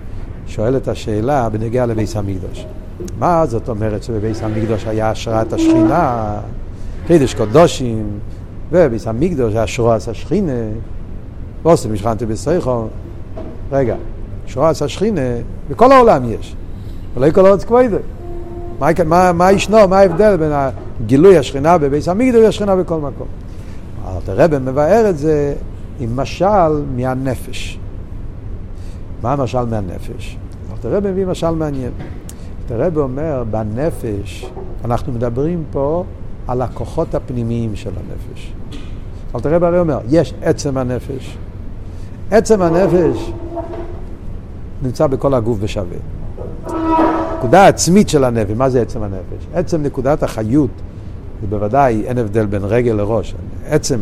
[0.47, 2.67] שואל את השאלה בנגיע לביס המקדוש.
[3.19, 6.35] מה זאת אומרת שבביס המקדוש היה השראת השכינה,
[7.07, 8.19] חידש קודושים,
[8.73, 10.53] וביס המקדוש היה שרועס השכינה,
[11.63, 12.87] ועושים משכנתי בסייכו.
[13.73, 13.97] רגע,
[14.47, 15.21] שרועס השכינה,
[15.71, 16.57] בכל העולם יש,
[17.15, 17.97] ולא כל ארץ כבוידה.
[18.81, 20.53] מה, מה, מה ישנו, מה ההבדל בין
[21.07, 23.27] גילוי השכינה בביס המקדוש והשכינה בכל מקום?
[24.29, 25.55] רבי מבאר את זה
[26.01, 27.79] עם משל מהנפש.
[29.23, 30.37] מה המשל מהנפש?
[30.73, 31.93] אלתר רבי מביא משל מעניין.
[32.63, 34.51] אלתר רבי אומר, בנפש,
[34.85, 36.05] אנחנו מדברים פה
[36.47, 38.53] על הכוחות הפנימיים של הנפש.
[39.35, 41.39] אלתר רבי הרי אומר, יש עצם הנפש.
[42.31, 43.33] עצם הנפש
[44.83, 45.99] נמצא בכל הגוף בשווה.
[47.39, 49.47] נקודה עצמית של הנפש, מה זה עצם הנפש?
[49.55, 50.71] עצם נקודת החיות,
[51.41, 53.35] זה בוודאי אין הבדל בין רגל לראש.
[53.67, 53.99] עצם,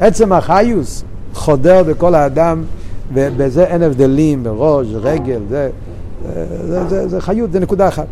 [0.00, 2.62] עצם החיוס חודר בכל האדם,
[3.14, 5.70] ובזה אין הבדלים בראש, רגל, זה,
[6.66, 8.06] זה, זה, זה חיות, זה נקודה אחת.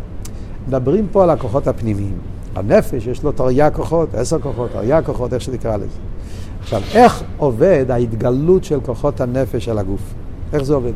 [0.67, 2.17] מדברים פה על הכוחות הפנימיים.
[2.55, 5.85] הנפש יש לו תריה כוחות, עשר כוחות, תריה כוחות, איך שנקרא לזה.
[6.61, 10.01] עכשיו, איך עובד ההתגלות של כוחות הנפש על הגוף?
[10.53, 10.91] איך זה עובד?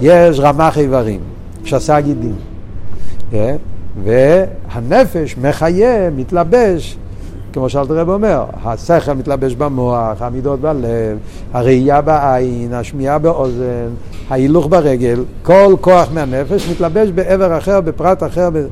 [0.00, 1.20] יש רמ"ח איברים,
[1.64, 2.34] שסה גידים,
[3.32, 3.56] אה?
[4.04, 6.96] והנפש מחיה, מתלבש,
[7.58, 11.18] כמו שאלת רב אומר, השכל מתלבש במוח, המידות בלב,
[11.52, 13.88] הראייה בעין, השמיעה באוזן,
[14.30, 18.50] ההילוך ברגל, כל כוח מהנפש מתלבש בעבר אחר, בפרט אחר.
[18.52, 18.66] ב...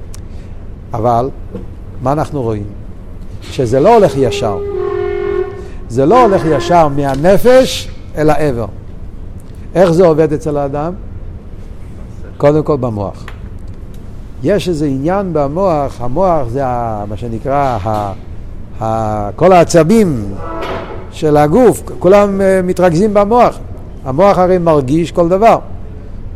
[0.94, 1.30] אבל,
[2.02, 2.66] מה אנחנו רואים?
[3.42, 4.58] שזה לא הולך ישר.
[5.88, 8.66] זה לא הולך ישר מהנפש אל העבר.
[9.74, 10.92] איך זה עובד אצל האדם?
[12.36, 13.24] קודם כל במוח.
[14.42, 18.12] יש איזה עניין במוח, המוח זה ה, מה שנקרא, ה,
[19.36, 20.24] כל העצבים
[21.10, 23.58] של הגוף, כולם uh, מתרכזים במוח.
[24.04, 25.58] המוח הרי מרגיש כל דבר.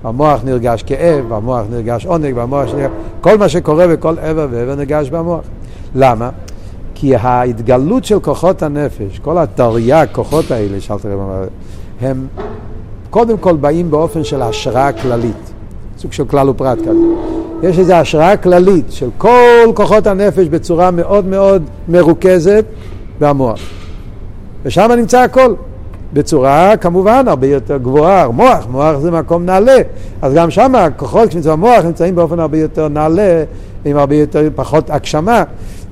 [0.04, 2.90] במוח נרגש כאב, במוח נרגש עונג, במוח נרגש...
[3.20, 5.40] כל מה שקורה בכל עבר ועבר נרגש במוח.
[5.94, 6.30] למה?
[6.94, 11.48] כי ההתגלות של כוחות הנפש, כל התרי"ג כוחות האלה, שאלת רב,
[12.00, 12.26] הם
[13.10, 15.50] קודם כל באים באופן של השראה כללית.
[15.98, 17.39] סוג של כלל ופרט כזה.
[17.62, 22.64] יש איזו השראה כללית של כל כוחות הנפש בצורה מאוד מאוד מרוכזת
[23.20, 23.60] במוח.
[24.64, 25.54] ושם נמצא הכל.
[26.12, 29.76] בצורה כמובן הרבה יותר גבוהה, מוח, מוח זה מקום נעלה,
[30.22, 33.44] אז גם שם הכוחות כשנמצאים במוח נמצאים באופן הרבה יותר נעלה,
[33.84, 35.44] עם הרבה יותר פחות הגשמה,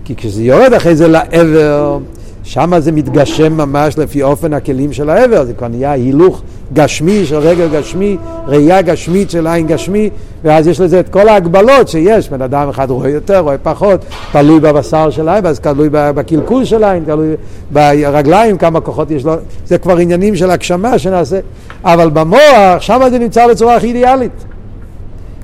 [0.04, 1.98] כי כשזה יורד אחרי זה לעבר,
[2.42, 7.36] שם זה מתגשם ממש לפי אופן הכלים של העבר, זה כבר נהיה הילוך גשמי של
[7.36, 10.10] רגל גשמי, ראייה גשמית של עין גשמי,
[10.44, 14.60] ואז יש לזה את כל ההגבלות שיש, בן אדם אחד רואה יותר, רואה פחות, תלוי
[14.60, 17.34] בבשר של העין, אז תלוי בקלקול של העין, תלוי
[17.70, 19.34] ברגליים, כמה כוחות יש לו,
[19.66, 21.38] זה כבר עניינים של הגשמה שנעשה,
[21.84, 24.44] אבל במוח, שם זה נמצא בצורה הכי אידיאלית.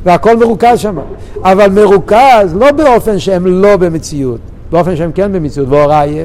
[0.04, 0.98] והכל מרוכז שם,
[1.42, 6.24] אבל מרוכז לא באופן שהם לא במציאות, באופן שהם כן במציאות, והוראיה,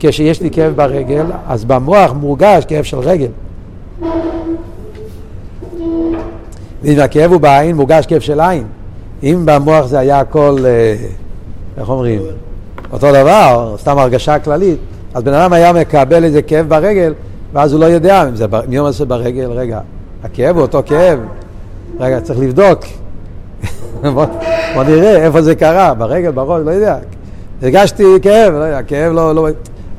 [0.00, 3.28] כשיש לי כאב ברגל, אז במוח מורגש כאב של רגל.
[6.82, 8.64] ואם הכאב הוא בעין, מורגש כאב של עין.
[9.22, 10.94] אם במוח זה היה הכל, אה,
[11.78, 12.22] איך אומרים,
[12.92, 14.78] אותו דבר, סתם הרגשה כללית,
[15.14, 17.14] אז בן אדם היה מקבל איזה כאב ברגל,
[17.52, 19.80] ואז הוא לא יודע אם זה, מי אומר שזה ברגל, רגע,
[20.24, 21.18] הכאב הוא אותו כאב,
[22.00, 22.84] רגע, צריך לבדוק.
[24.14, 26.96] בוא, נראה איפה זה קרה, ברגל, בראש, לא יודע.
[27.62, 29.48] הרגשתי כאב, לא יודע, כאב לא, לא...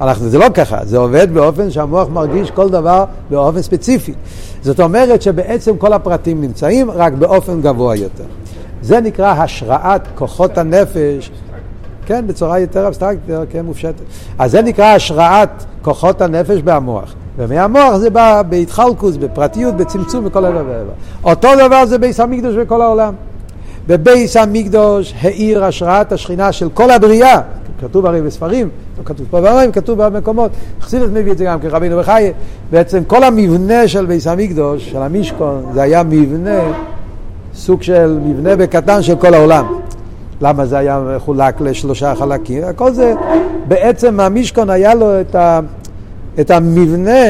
[0.01, 4.13] אנחנו, זה לא ככה, זה עובד באופן שהמוח מרגיש כל דבר באופן ספציפי.
[4.61, 8.23] זאת אומרת שבעצם כל הפרטים נמצאים רק באופן גבוה יותר.
[8.81, 11.31] זה נקרא השראת כוחות הנפש,
[12.05, 14.01] כן, בצורה יותר אבסטרקטית, כן, מופשטת.
[14.39, 17.13] אז זה נקרא השראת כוחות הנפש במוח.
[17.37, 20.91] ומהמוח זה בא בהתחלקוס, בפרטיות, בצמצום, בכל דבר ואיבר.
[21.23, 23.13] אותו דבר זה ביס המקדוש בכל העולם.
[23.87, 27.41] בביס המקדוש האיר השראת השכינה של כל הבריאה,
[27.81, 31.97] כתוב הרי בספרים, לא כתוב פה במים, כתוב במקומות, חסידס מביא את זה גם כרבינו
[31.97, 32.33] בחיי,
[32.71, 36.59] בעצם כל המבנה של ביס המקדוש, של המשכון, זה היה מבנה,
[37.53, 39.65] סוג של מבנה בקטן של כל העולם.
[40.41, 42.63] למה זה היה מחולק לשלושה חלקים?
[42.63, 43.13] הכל זה,
[43.67, 45.59] בעצם המשכון היה לו את, ה,
[46.39, 47.25] את המבנה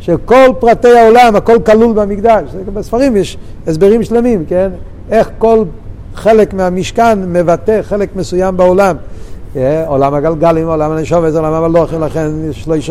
[0.00, 2.42] שכל פרטי העולם, הכל כלול במקדש.
[2.74, 4.68] בספרים יש הסברים שלמים, כן?
[5.10, 5.64] איך כל
[6.14, 8.96] חלק מהמשכן מבטא חלק מסוים בעולם.
[9.86, 12.30] עולם הגלגלים, עולם הנשומת, עולם המלוכים, לכן
[12.66, 12.90] לו איש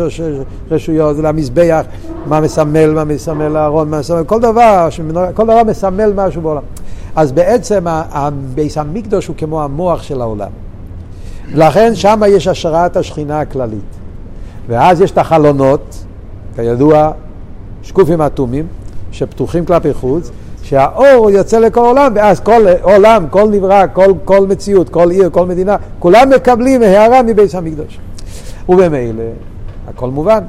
[0.70, 1.84] רשויות, למזבח,
[2.26, 4.88] מה מסמל, מה מסמל הארון, מה מסמל, כל דבר,
[5.34, 6.62] כל דבר מסמל משהו בעולם.
[7.16, 10.50] אז בעצם הביס המקדוש הוא כמו המוח של העולם.
[11.54, 13.96] לכן שם יש השראת השכינה הכללית.
[14.68, 16.04] ואז יש את החלונות,
[16.56, 17.10] כידוע,
[17.82, 18.66] שקופים אטומים,
[19.12, 20.30] שפתוחים כלפי חוץ,
[20.68, 25.46] שהאור יוצא לכל עולם, ואז כל עולם, כל נברא, כל, כל מציאות, כל עיר, כל
[25.46, 27.98] מדינה, כולם מקבלים הערה מבית המקדוש.
[28.68, 29.22] ובמילא,
[29.88, 30.40] הכל מובן.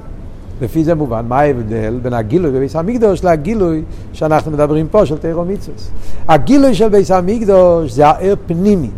[0.62, 5.46] לפי זה מובן, מה ההבדל בין הגילוי בביס המקדוש לגילוי שאנחנו מדברים פה של תירו
[5.46, 5.76] מצווה.
[6.28, 8.90] הגילוי של ביס המקדוש זה העיר פנימי,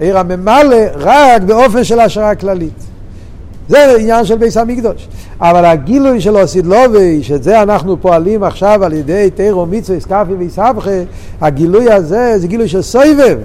[0.00, 2.85] עיר הממלא רק באופן של השראה כללית.
[3.68, 5.08] זה עניין של ביס המקדוש.
[5.40, 10.90] אבל הגילוי של אוסידלובי, שאת זה אנחנו פועלים עכשיו על ידי תירו מצווה, סקאפי ויסבכה,
[11.40, 13.38] הגילוי הזה זה גילוי של סויבב.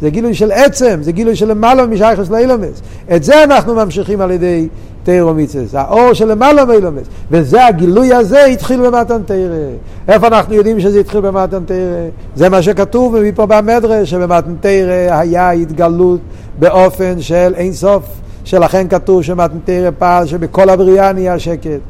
[0.00, 2.82] זה גילוי של עצם, זה גילוי של למעלה משייכס לאילומס.
[3.16, 4.68] את זה אנחנו ממשיכים על ידי
[5.02, 7.06] תירו מיצס, האור של למעלה מאילומס.
[7.30, 9.56] וזה הגילוי הזה התחיל במתן תירה.
[10.08, 12.08] איפה אנחנו יודעים שזה התחיל במתן תירה?
[12.36, 16.20] זה מה שכתוב מפה במדרש, שבמתן תירה היה התגלות
[16.58, 18.04] באופן של אין סוף.
[18.48, 21.80] שלכן כתוב שמתן תירה פעל שבכל הבריאה נהיה שקט.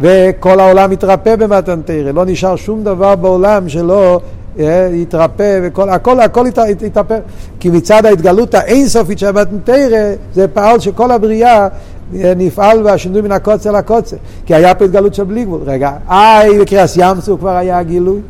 [0.00, 4.20] וכל העולם מתרפא במתן תירה, לא נשאר שום דבר בעולם שלא
[4.58, 6.46] אה, יתרפא, וכל, הכל, הכל
[6.82, 7.18] יתרפא.
[7.60, 9.30] כי מצד ההתגלות האינסופית של
[9.64, 11.68] תירה, זה פעל שכל הבריאה
[12.14, 14.16] אה, נפעל והשינוי מן הקוצר לקוצר.
[14.46, 15.60] כי היה פה התגלות של בלי גבול.
[15.64, 18.20] רגע, איי, בקריאס ים סוף כבר היה הגילוי.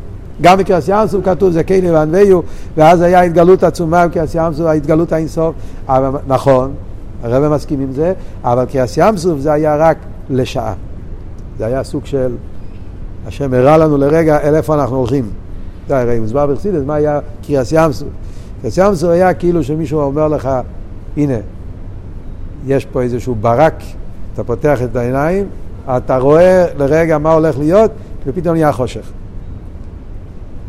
[0.41, 2.39] גם בקריאס ים סוף כתוב זה קייני וענוויו,
[2.77, 5.55] ואז היה התגלות עצומה בקריאס ים סוף, ההתגלות האינסוף.
[5.87, 6.71] אבל נכון,
[7.23, 9.97] הרב מסכים עם זה, אבל קריאס ים סוף זה היה רק
[10.29, 10.73] לשעה.
[11.57, 12.35] זה היה סוג של,
[13.27, 15.29] השם הראה לנו לרגע אל איפה אנחנו הולכים.
[15.87, 18.07] זה הרי מוסבר בחסידס, מה היה קריאס ים סוף?
[18.61, 20.49] קריאס ים סוף היה כאילו שמישהו אומר לך,
[21.17, 21.37] הנה,
[22.67, 23.83] יש פה איזשהו ברק,
[24.33, 25.47] אתה פותח את העיניים,
[25.87, 27.91] אתה רואה לרגע מה הולך להיות,
[28.25, 29.11] ופתאום נהיה חושך.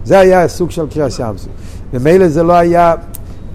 [0.04, 1.52] זה היה סוג של קריאס ים סוף.
[1.92, 2.94] ומילא זה לא היה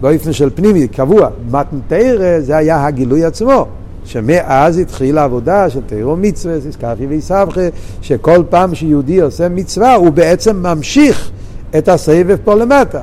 [0.01, 1.29] באופן של פנימי, קבוע.
[1.51, 3.65] מתנתרא זה היה הגילוי עצמו.
[4.05, 7.61] שמאז התחילה העבודה של תירו מצווה, הזכרתי ויסבכה,
[8.01, 11.31] שכל פעם שיהודי עושה מצווה הוא בעצם ממשיך
[11.77, 13.01] את הסבב פה למטה.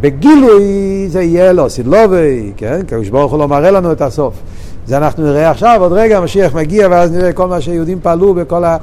[0.00, 0.64] בגילוי
[1.08, 2.80] זה יהיה לו סילובי, כן?
[2.86, 4.34] קדוש ברוך הוא לא מראה לנו את הסוף.
[4.86, 8.64] זה אנחנו נראה עכשיו, עוד רגע המשיח מגיע ואז נראה כל מה שיהודים פעלו בכל
[8.64, 8.76] ה...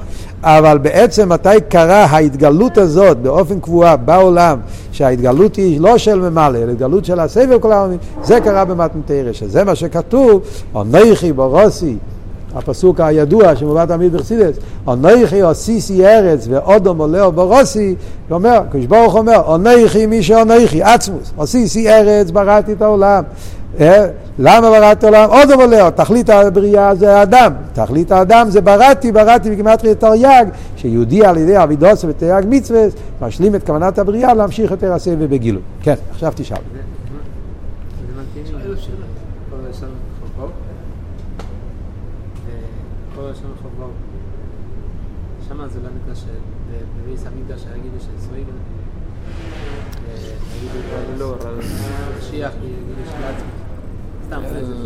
[0.44, 4.60] אבל בעצם מתי קרה ההתגלות הזאת באופן קבוע בעולם,
[4.92, 9.64] שההתגלות היא לא של ממלא, אלא התגלות של הסבב כל העולמים, זה קרה במתנתרא, שזה
[9.64, 10.42] מה שכתוב,
[10.76, 11.98] אונכי בורוסי,
[12.56, 14.56] הפסוק הידוע שמובא תמיד בחסידס,
[14.88, 17.96] אונכי עשיסי ארץ ואודו מולאו ברוסי,
[18.30, 23.24] הוא אומר, קדוש ברוך אומר, אונכי מי שאונכי, עצמוס, עשיסי ארץ, בראתי את העולם.
[23.80, 24.08] אה?
[24.40, 25.30] למה בראתי עולם?
[25.30, 27.54] עוד אומר, תכלית הבריאה זה האדם.
[27.74, 32.82] תכלית האדם זה בראתי, בראתי בגימטרי תרי"ג, שיהודי על ידי אבידוס ותרי"ג מצווה,
[33.22, 35.62] משלים את כוונת הבריאה להמשיך יותר הסבב בגילוי.
[35.82, 36.58] כן, עכשיו תשאל.
[45.48, 45.68] שמה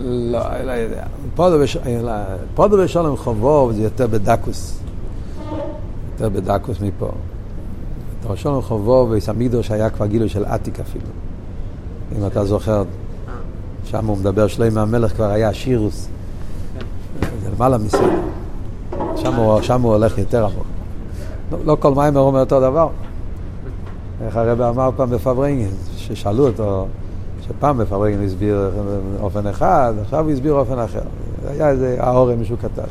[0.05, 1.03] לא, לא יודע.
[2.55, 4.79] פודו ושלום חובוב זה יותר בדקוס.
[6.13, 7.09] יותר בדקוס מפה.
[8.31, 11.05] את שלום חובוב בסמידוש היה כבר גילוי של עתיק אפילו.
[12.17, 12.83] אם אתה זוכר,
[13.85, 16.07] שם הוא מדבר שלם המלך כבר היה שירוס.
[17.43, 18.09] זה למעלה מסדר.
[19.61, 20.65] שם הוא, הולך יותר עמוק.
[21.51, 22.89] לא, לא כל מים אומר אותו דבר.
[24.25, 26.87] איך הרב אמר פעם בפברנגן, ששאלו אותו,
[27.49, 28.71] שפעם בפברנגן הסביר
[29.19, 31.01] אופן אחד, עכשיו הוא הסביר אופן אחר.
[31.47, 32.87] היה איזה האורם מישהו כתב.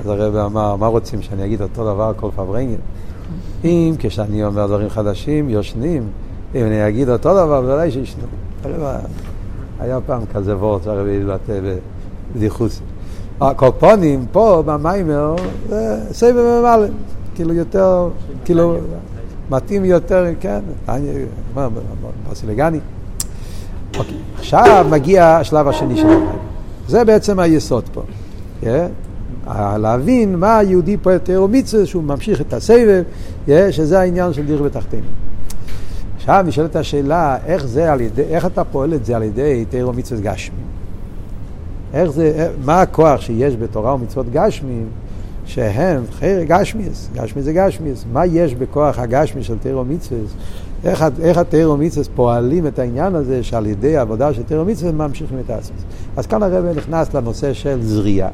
[0.00, 2.80] אז הרב אמר, מה רוצים, שאני אגיד אותו דבר כל פברנגן?
[3.64, 6.08] אם כשאני אומר דברים חדשים, יושנים,
[6.54, 8.22] אם אני אגיד אותו דבר, בוודאי שישנו.
[8.64, 9.00] הרב
[9.80, 11.60] היה פעם כזה וורט שהרב התבטא
[12.34, 12.80] בדיחוס.
[13.40, 15.34] הקופונים פה במיימר
[15.68, 16.86] זה סבב ממלא,
[17.34, 18.08] כאילו יותר,
[18.44, 18.76] כאילו
[19.50, 20.60] מתאים יותר, כן,
[22.28, 22.78] ברסילגני.
[23.98, 26.26] אוקיי, עכשיו מגיע השלב השני של המים.
[26.88, 28.02] זה בעצם היסוד פה.
[28.62, 28.66] Yeah.
[29.78, 33.02] להבין מה היהודי פועל תיאור מצווה, שהוא ממשיך את הסבב,
[33.46, 35.06] yeah, שזה העניין של דיר בתחתינו.
[36.16, 39.92] עכשיו נשאלת השאלה, איך, זה על ידי, איך אתה פועל את זה על ידי תיאור
[39.92, 40.56] מצווה גשמי?
[41.94, 44.82] איך זה, מה הכוח שיש בתורה ומצוות גשמי,
[45.46, 48.04] שהם חייר גשמיאס, גשמיאס זה גשמיאס.
[48.12, 50.18] מה יש בכוח הגשמי של תירו מצווה?
[50.86, 51.40] איך, איך
[51.78, 55.84] מצווה פועלים את העניין הזה שעל ידי העבודה של תירו מצווה ממשיכים את האסוס.
[56.16, 58.28] אז כאן הרב נכנס לנושא של זריעה.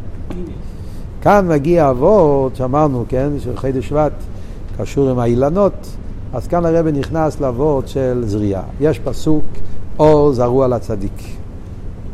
[1.22, 4.12] כאן מגיע אבות, שאמרנו, כן, של חידש שבט,
[4.78, 5.86] קשור עם האילנות,
[6.32, 8.62] אז כאן הרב נכנס לאבות של זריעה.
[8.80, 9.44] יש פסוק,
[9.98, 11.22] אור זרוע לצדיק.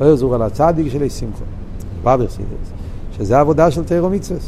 [0.00, 1.44] אור זרוע לצדיק של שמחו.
[2.02, 2.72] פאברסידס,
[3.16, 4.40] שזה עבודה של תירו מצווה.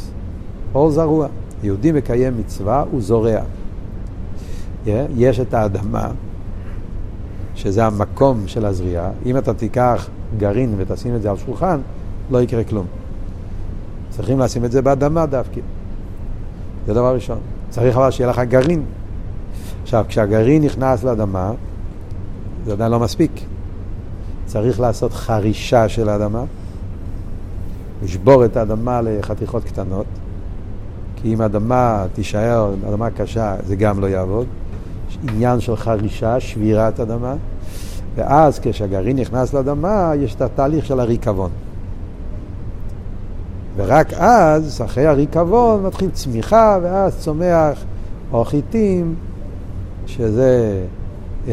[0.75, 1.27] אור זרוע.
[1.63, 3.39] יהודי מקיים מצווה, הוא זורע.
[5.15, 6.07] יש את האדמה,
[7.55, 9.09] שזה המקום של הזריעה.
[9.25, 11.79] אם אתה תיקח גרעין ותשים את זה על שולחן,
[12.31, 12.85] לא יקרה כלום.
[14.09, 15.61] צריכים לשים את זה באדמה דווקא.
[16.87, 17.37] זה דבר ראשון.
[17.69, 18.83] צריך אבל שיהיה לך גרעין.
[19.83, 21.51] עכשיו, כשהגרעין נכנס לאדמה,
[22.65, 23.31] זה עדיין לא מספיק.
[24.45, 26.43] צריך לעשות חרישה של האדמה,
[28.03, 30.05] לשבור את האדמה לחתיכות קטנות,
[31.15, 34.47] כי אם האדמה תישאר אדמה קשה, זה גם לא יעבוד.
[35.29, 37.35] עניין של חרישה, שבירת אדמה,
[38.15, 41.49] ואז כשהגרעין נכנס לאדמה, יש את התהליך של הריקבון.
[43.75, 47.83] ורק אז, אחרי הריקבון, מתחיל צמיחה, ואז צומח
[48.31, 49.15] או חיטים,
[50.05, 50.83] שזה
[51.47, 51.49] yeah,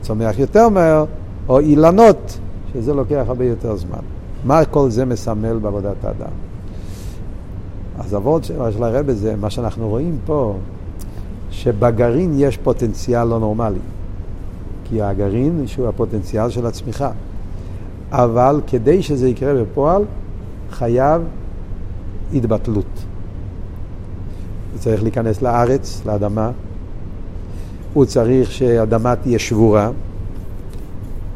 [0.00, 1.04] צומח יותר מהר,
[1.48, 2.38] או אילנות,
[2.72, 3.98] שזה לוקח הרבה יותר זמן.
[4.44, 6.32] מה כל זה מסמל בעבודת האדם?
[7.98, 10.54] אז אבות של הרב זה, מה שאנחנו רואים פה,
[11.54, 13.78] שבגרעין יש פוטנציאל לא נורמלי.
[14.84, 17.10] כי הגרעין שהוא הפוטנציאל של הצמיחה.
[18.10, 20.02] אבל כדי שזה יקרה בפועל,
[20.70, 21.22] חייב
[22.34, 22.84] התבטלות.
[24.72, 26.50] הוא צריך להיכנס לארץ, לאדמה.
[27.94, 29.90] הוא צריך שהאדמה תהיה שבורה,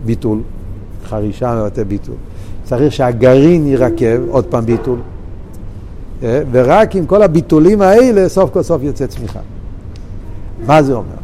[0.05, 0.41] ביטול,
[1.05, 2.15] חרישה מבטא ביטול.
[2.65, 4.99] צריך שהגרעין יירקב, עוד פעם ביטול.
[6.23, 9.41] אה, ורק עם כל הביטולים האלה, סוף כל סוף יוצא צמיחה.
[10.67, 11.15] מה זה אומר?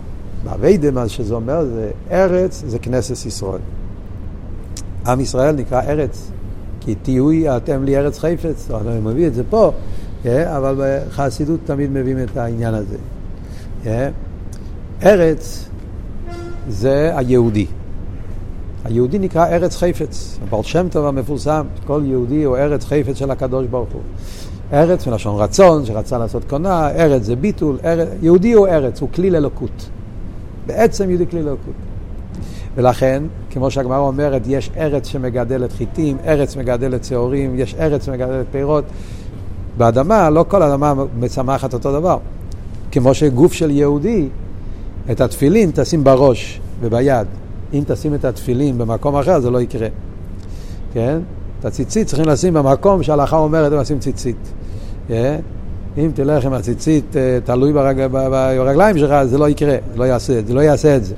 [0.45, 3.61] באביידה מה שזה אומר זה ארץ זה כנסת ישראל.
[5.07, 6.31] עם ישראל נקרא ארץ,
[6.81, 9.73] כי תהיו אתם לי ארץ חפץ, אני מביא את זה פה,
[10.27, 12.97] אה, אבל בחסידות תמיד מביאים את העניין הזה.
[13.87, 14.09] אה,
[15.03, 15.69] ארץ
[16.69, 17.67] זה היהודי.
[18.85, 23.67] היהודי נקרא ארץ חפץ, הבר שם טוב המפורסם, כל יהודי הוא ארץ חפץ של הקדוש
[23.67, 24.03] ברוך הוא.
[24.73, 29.31] ארץ מלשון רצון, שרצה לעשות קונה, ארץ זה ביטול, ארץ, יהודי הוא ארץ, הוא כלי
[29.31, 29.89] ללוקות.
[30.67, 31.75] בעצם יהודי כלי ללוקות.
[32.75, 38.85] ולכן, כמו שהגמרא אומרת, יש ארץ שמגדלת חיטים, ארץ מגדלת שעורים, יש ארץ שמגדלת פירות.
[39.77, 42.19] באדמה, לא כל אדמה מצמחת אותו דבר.
[42.91, 44.29] כמו שגוף של יהודי,
[45.11, 47.27] את התפילין תשים בראש וביד.
[47.73, 49.89] אם תשים את התפילין במקום אחר, זה לא יקרה.
[50.93, 51.19] כן?
[51.65, 54.37] את הציצית צריכים לשים במקום שההלכה אומרת לשים ציצית.
[55.11, 55.37] אה?
[55.99, 58.07] אם תלך עם הציצית אה, תלוי ברג...
[58.07, 61.15] ברגליים שלך, זה לא יקרה, זה לא יעשה, זה לא יעשה את זה.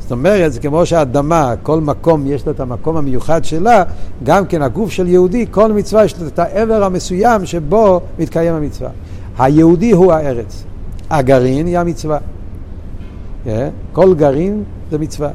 [0.00, 3.84] זאת אומרת, זה כמו שהאדמה, כל מקום יש לה את המקום המיוחד שלה,
[4.24, 8.90] גם כן הגוף של יהודי, כל מצווה יש לה את העבר המסוים שבו מתקיים המצווה.
[9.38, 10.64] היהודי הוא הארץ,
[11.10, 12.18] הגרעין היא המצווה.
[12.18, 13.68] Yeah, אה?
[13.92, 15.30] כל גרעין זה מצווה.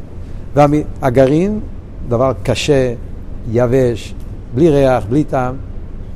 [0.56, 1.60] והגרעין,
[2.10, 2.94] דבר קשה,
[3.52, 4.16] יבש,
[4.54, 5.56] בלי ריח, בלי טעם,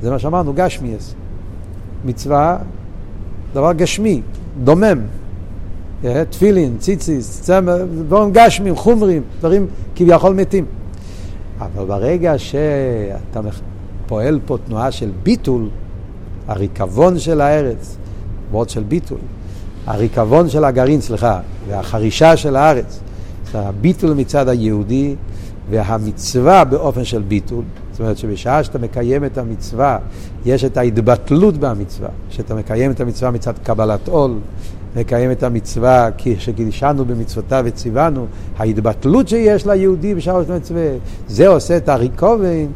[0.02, 1.14] זה מה שאמרנו, גשמיאס.
[2.04, 2.58] מצווה,
[3.52, 4.22] דבר גשמי,
[4.64, 5.00] דומם.
[6.04, 10.64] אה, תפילין, ציציס, צמר, דברים גשמים, חומרים, דברים כביכול מתים.
[11.58, 13.40] אבל ברגע שאתה
[14.06, 15.68] פועל פה תנועה של ביטול,
[16.48, 17.96] הריקבון של הארץ,
[18.50, 19.18] וורד של ביטול,
[19.86, 23.00] הריקבון של הגרעין, סליחה, והחרישה של הארץ,
[23.54, 25.14] הביטול מצד היהודי
[25.70, 27.64] והמצווה באופן של ביטול,
[27.96, 29.98] זאת אומרת שבשעה שאתה מקיים את המצווה,
[30.44, 34.34] יש את ההתבטלות במצווה, שאתה מקיים את המצווה מצד קבלת עול,
[34.96, 38.26] מקיים את המצווה שקידשנו במצוותיו וציוונו,
[38.58, 40.88] ההתבטלות שיש ליהודי בשעה של מצווה,
[41.28, 42.66] זה עושה את הריקובן,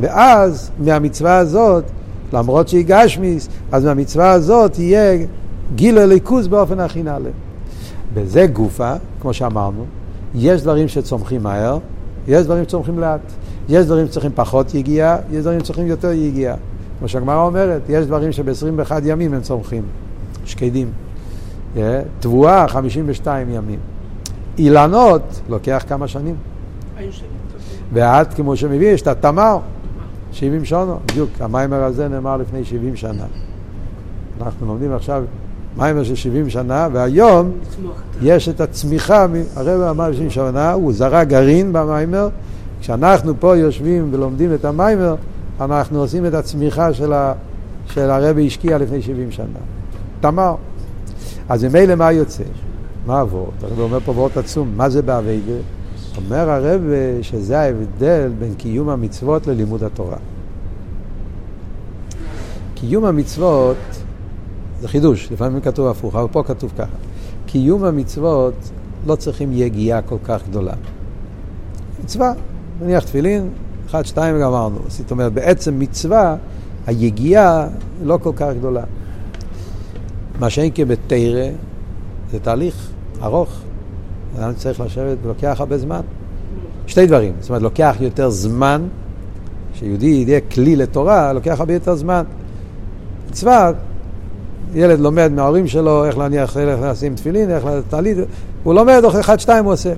[0.00, 1.84] ואז מהמצווה הזאת,
[2.32, 5.26] למרות שהיא גשמיס, אז מהמצווה הזאת יהיה
[5.74, 7.30] גיל הליכוז באופן הכי נעלה.
[8.14, 9.84] בזה גופה, כמו שאמרנו,
[10.34, 11.78] יש דברים שצומחים מהר,
[12.28, 13.20] יש דברים שצומחים לאט.
[13.70, 16.56] יש דברים שצריכים פחות יגיעה, יש דברים שצריכים יותר יגיעה.
[16.98, 19.82] כמו שהגמרא אומרת, יש דברים שב-21 ימים הם צומחים,
[20.44, 20.90] שקדים.
[22.20, 23.78] תבואה, 52 ימים.
[24.58, 26.34] אילנות, לוקח כמה שנים.
[27.92, 29.58] ועד, כמו שמביא, יש את התמר,
[30.32, 33.24] 70 שנה, בדיוק, המיימר הזה נאמר לפני 70 שנה.
[34.40, 35.24] אנחנו לומדים עכשיו
[35.76, 37.50] מיימר של 70 שנה, והיום
[38.22, 42.28] יש את הצמיחה, הרב אמר 70 שנה, הוא זרק גרעין במיימר,
[42.80, 45.14] כשאנחנו פה יושבים ולומדים את המיימר,
[45.60, 47.32] אנחנו עושים את הצמיחה של, ה,
[47.86, 49.46] שהרבי השקיע לפני 70 שנה.
[50.20, 50.54] תמר.
[51.48, 52.44] אז ממילא מה יוצא?
[53.06, 53.50] מה עבור?
[53.62, 55.52] הרב אומר פה וורט עצום, מה זה באביידה?
[56.16, 56.80] אומר הרב
[57.22, 60.16] שזה ההבדל בין קיום המצוות ללימוד התורה.
[62.74, 63.76] קיום המצוות
[64.80, 66.96] זה חידוש, לפעמים כתוב הפוך, אבל פה כתוב ככה.
[67.46, 68.54] קיום המצוות
[69.06, 70.72] לא צריכים יגיעה כל כך גדולה.
[72.04, 72.32] מצווה,
[72.80, 73.48] נניח תפילין,
[73.86, 74.78] אחד, שתיים וגמרנו.
[74.88, 76.36] זאת אומרת, בעצם מצווה,
[76.86, 77.66] היגיעה
[78.02, 78.82] לא כל כך גדולה.
[80.38, 81.48] מה שאין כבתרא,
[82.32, 82.90] זה תהליך
[83.22, 83.60] ארוך.
[84.38, 86.00] אדם צריך לשבת ולוקח הרבה זמן.
[86.86, 88.82] שתי דברים, זאת אומרת, לוקח יותר זמן,
[89.74, 92.22] שיהודי יהיה כלי לתורה, לוקח הרבה יותר זמן.
[93.30, 93.72] מצווה,
[94.74, 98.16] ילד לומד מההורים שלו איך להניח, איך לשים תפילין, איך לתעלית,
[98.62, 99.92] הוא לומד, אחד, שתיים הוא עושה.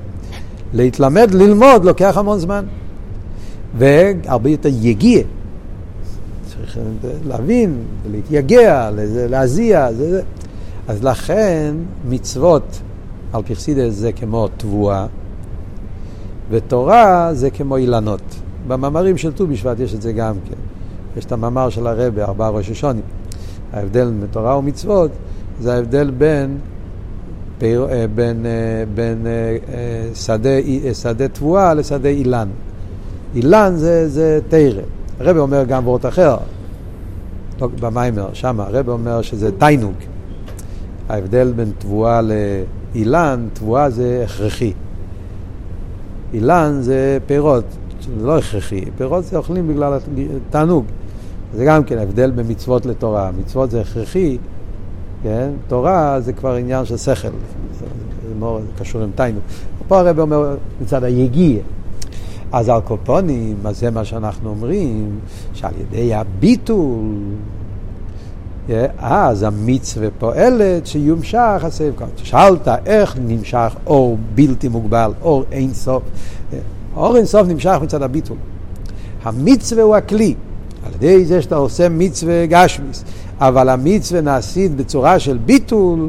[0.72, 2.64] להתלמד, ללמוד, לוקח המון זמן.
[3.78, 5.22] והרבה יותר יגיע.
[6.46, 6.78] צריך
[7.26, 8.90] להבין, להתייגע,
[9.28, 10.22] להזיע, זה, זה.
[10.88, 11.74] אז לכן
[12.08, 12.80] מצוות
[13.32, 15.06] על פרסידס זה כמו תבואה,
[16.50, 18.22] ותורה זה כמו אילנות.
[18.68, 20.56] במאמרים של ט"ו בשבט יש את זה גם כן.
[21.16, 23.02] יש את המאמר של הרבה, ארבעה ראש השונים.
[23.72, 25.10] ההבדל בין תורה ומצוות
[25.60, 26.58] זה ההבדל בין,
[27.62, 28.50] פיר, אה, בין, אה,
[28.94, 30.50] בין אה, שדה,
[30.92, 32.48] שדה תבואה לשדה אילן.
[33.34, 34.82] אילן זה, זה תרא.
[35.20, 36.36] הרב אומר גם וורט אחר,
[37.60, 39.94] לא במיימר, שם הרב אומר שזה תיינוג.
[41.08, 44.72] ההבדל בין תבואה לאילן, תבואה זה הכרחי.
[46.34, 47.64] אילן זה פירות,
[48.00, 49.98] זה לא הכרחי, פירות זה אוכלים בגלל
[50.50, 50.84] תענוג.
[51.54, 53.30] זה גם כן הבדל בין מצוות לתורה.
[53.38, 54.38] מצוות זה הכרחי,
[55.22, 55.50] כן?
[55.68, 57.28] תורה זה כבר עניין של שכל,
[57.78, 59.42] זה מאוד קשור עם תיינוג.
[59.88, 61.60] פה הרב אומר מצד היגיע.
[62.52, 65.18] אז על קופונים, אז זה מה שאנחנו אומרים,
[65.54, 67.04] שעל ידי הביטול,
[68.98, 72.10] אז המצווה פועלת שיומשך הסבב קודש.
[72.22, 76.02] שאלת איך נמשך אור בלתי מוגבל, אור אין סוף.
[76.96, 78.36] אור אין סוף נמשך מצד הביטול.
[79.22, 80.34] המצווה הוא הכלי.
[80.86, 83.04] על ידי זה שאתה עושה מצווה גשמיס,
[83.48, 86.08] אבל המצווה נעשית בצורה של ביטול,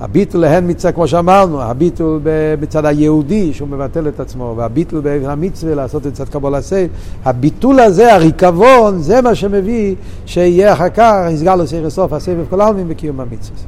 [0.00, 2.20] הביטול להן מצד, כמו שאמרנו, הביטול
[2.60, 6.88] מצד היהודי שהוא מבטל את עצמו, והביטול במצווה לעשות את צד קבול הסייל,
[7.24, 9.94] הביטול הזה, הריקבון, זה מה שמביא
[10.26, 13.58] שיהיה אחר כך, יסגר לו סייר סוף הסבב כל העלמין בקיום המצווה.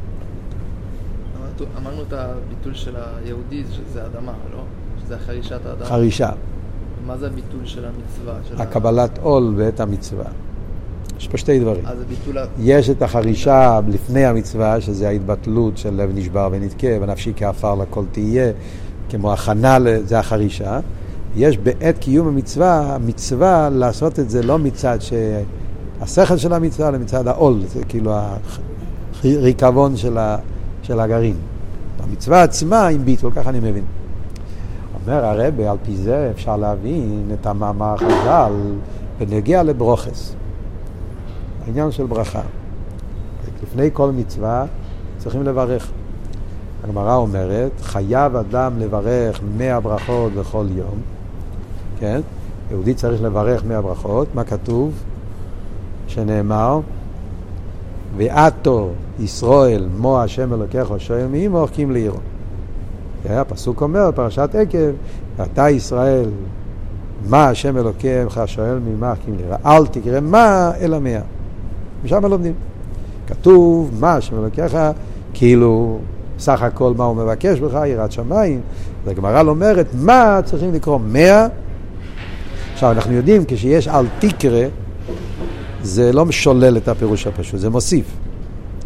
[1.83, 4.62] אמרנו את הביטול של היהודי, שזה אדמה, לא?
[5.05, 5.87] שזה חרישת האדמה.
[5.87, 6.31] חרישה.
[7.07, 8.35] מה זה הביטול של המצווה?
[8.49, 10.24] של הקבלת עול ואת המצווה.
[11.19, 11.87] יש פה שתי דברים.
[11.87, 11.99] אז.
[12.59, 18.53] יש את החרישה לפני המצווה, שזה ההתבטלות של לב נשבר ונתקה, ונפשי כעפר לכל תהיה,
[19.09, 20.81] כמו הכנה, זה החרישה.
[21.37, 24.99] יש בעת קיום המצווה, המצווה לעשות את זה לא מצד
[26.01, 28.12] השכל של המצווה, אלא מצד העול, זה כאילו
[29.25, 30.37] הריקבון של, ה...
[30.83, 31.37] של הגרעין.
[32.03, 33.85] המצווה עצמה עם ביטול, ככה אני מבין.
[35.07, 38.53] אומר הרבה, על פי זה אפשר להבין את המאמר חז"ל
[39.19, 40.35] בנגיע לברוכס.
[41.67, 42.41] העניין של ברכה.
[43.62, 44.64] לפני כל מצווה
[45.19, 45.91] צריכים לברך.
[46.85, 51.01] הגמרא אומרת, חייב אדם לברך מאה ברכות בכל יום,
[51.99, 52.21] כן?
[52.71, 54.93] יהודי צריך לברך מאה ברכות, מה כתוב?
[56.07, 56.81] שנאמר,
[58.17, 62.19] ועתו ישראל מו השם אלוקיך שואל מי מוחקים לעירו.
[63.29, 64.91] הפסוק אומר, פרשת עקב,
[65.37, 66.29] ואתה ישראל,
[67.29, 69.55] מה השם אלוקיך שואל ממה מחכים לעירו.
[69.67, 71.21] אל תקרא מה אלא מאה.
[72.05, 72.53] ושם לומדים.
[73.26, 74.76] כתוב, מה אלוקיך,
[75.34, 75.99] כאילו
[76.38, 78.61] סך הכל מה הוא מבקש בך, יראת שמיים.
[79.05, 80.99] והגמרא אומרת, מה צריכים לקרוא?
[80.99, 81.47] מאה.
[82.72, 84.64] עכשיו, אנחנו יודעים, כשיש אל תקרא,
[85.82, 88.07] זה לא שולל את הפירוש הפשוט, זה מוסיף.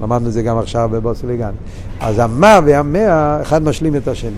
[0.02, 1.52] למדנו את זה גם עכשיו בבוסליגן.
[2.00, 4.30] אז המה והמאה, אחד משלים את השני.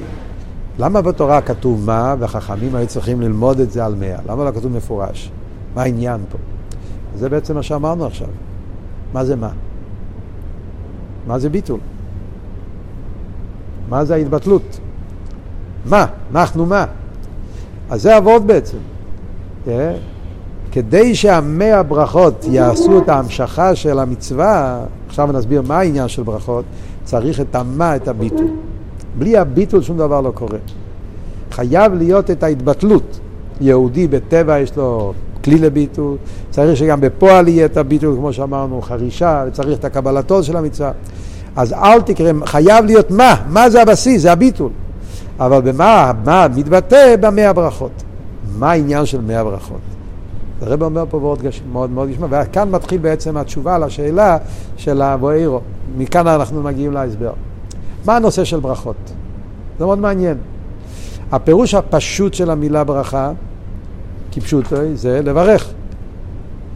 [0.79, 4.19] למה בתורה כתוב מה, והחכמים היו צריכים ללמוד את זה על מאה?
[4.29, 5.31] למה לא כתוב מפורש?
[5.75, 6.39] מה העניין פה?
[7.19, 8.29] זה בעצם מה שאמרנו עכשיו.
[9.13, 9.51] מה זה מה?
[11.27, 11.81] מה זה ביטול?
[13.89, 14.81] מה זה ההתבטלות?
[15.85, 16.07] מה?
[16.31, 16.85] אנחנו מה?
[17.91, 18.77] אז זה אבות בעצם.
[19.67, 19.69] Yeah.
[19.71, 19.97] אה?
[20.73, 26.65] כדי שהמאה ברכות יעשו את ההמשכה של המצווה, עכשיו נסביר מה העניין של ברכות,
[27.05, 28.47] צריך את המה, את הביטול.
[29.19, 30.59] בלי הביטול שום דבר לא קורה.
[31.51, 33.21] חייב להיות את ההתבטלות.
[33.61, 35.13] יהודי בטבע יש לו
[35.45, 36.17] כלי לביטול,
[36.51, 40.93] צריך שגם בפועל יהיה את הביטול, כמו שאמרנו, חרישה, צריך את הקבלתו של המצווה.
[41.57, 44.71] אז אל תקרא, חייב להיות מה, מה זה הבסיס, זה הביטול.
[45.41, 48.03] אבל במה, מה מתבטא במאה ברכות.
[48.59, 49.81] מה העניין של מאה ברכות?
[50.61, 51.39] הרב אומר פה מאוד,
[51.73, 54.39] מאוד, מאוד גשמה, וכאן מתחיל בעצם התשובה לשאלה
[54.77, 55.61] של הבואירו.
[55.99, 57.33] מכאן אנחנו מגיעים להסבר.
[58.05, 59.13] מה הנושא של ברכות?
[59.79, 60.37] זה מאוד מעניין.
[61.33, 63.33] הפירוש הפשוט של המילה ברכה,
[64.33, 65.73] כפשוטו, זה לברך.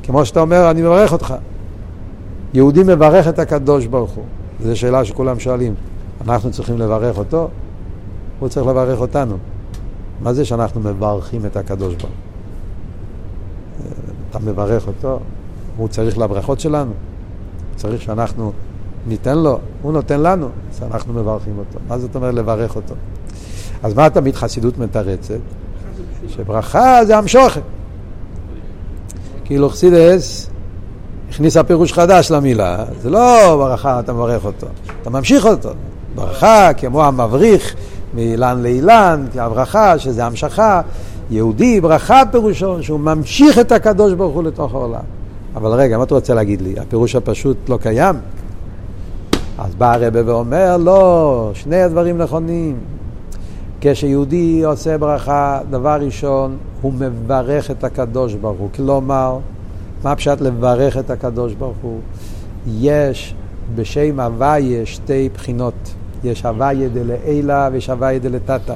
[0.03, 1.35] כמו שאתה אומר, אני מברך אותך.
[2.55, 4.25] יהודי מברך את הקדוש ברוך הוא.
[4.61, 5.75] זו שאלה שכולם שואלים.
[6.29, 7.49] אנחנו צריכים לברך אותו?
[8.39, 9.37] הוא צריך לברך אותנו.
[10.21, 12.13] מה זה שאנחנו מברכים את הקדוש ברוך?
[14.31, 15.19] אתה מברך אותו,
[15.77, 16.93] הוא צריך לברכות שלנו.
[17.77, 18.53] צריך שאנחנו
[19.07, 21.79] ניתן לו, הוא נותן לנו, אז אנחנו מברכים אותו.
[21.89, 22.95] מה זאת אומרת לברך אותו?
[23.83, 25.39] אז מה תמיד חסידות מתרצת?
[26.29, 27.61] שברכה זה המשוכן.
[29.45, 30.51] כאילו חסידס
[31.31, 34.67] הכניסה פירוש חדש למילה, זה לא ברכה אתה מברך אותו,
[35.03, 35.71] אתה ממשיך אותו.
[36.15, 37.75] ברכה כמו המבריך
[38.15, 40.81] מאילן לאילן, הברכה שזה המשכה.
[41.31, 45.01] יהודי, ברכה פירושו שהוא ממשיך את הקדוש ברוך הוא לתוך העולם.
[45.57, 46.75] אבל רגע, מה אתה רוצה להגיד לי?
[46.79, 48.15] הפירוש הפשוט לא קיים?
[49.59, 52.79] אז בא הרבה ואומר, לא, שני הדברים נכונים.
[53.81, 58.69] כשיהודי עושה ברכה, דבר ראשון, הוא מברך את הקדוש ברוך הוא.
[58.75, 59.39] כלומר,
[60.05, 62.01] מה פשט לברך את הקדוש ברוך הוא?
[62.67, 63.35] יש
[63.75, 65.75] בשם הוויה שתי בחינות.
[66.25, 68.75] יש הוויה דלעילה ויש הוויה דלתתא.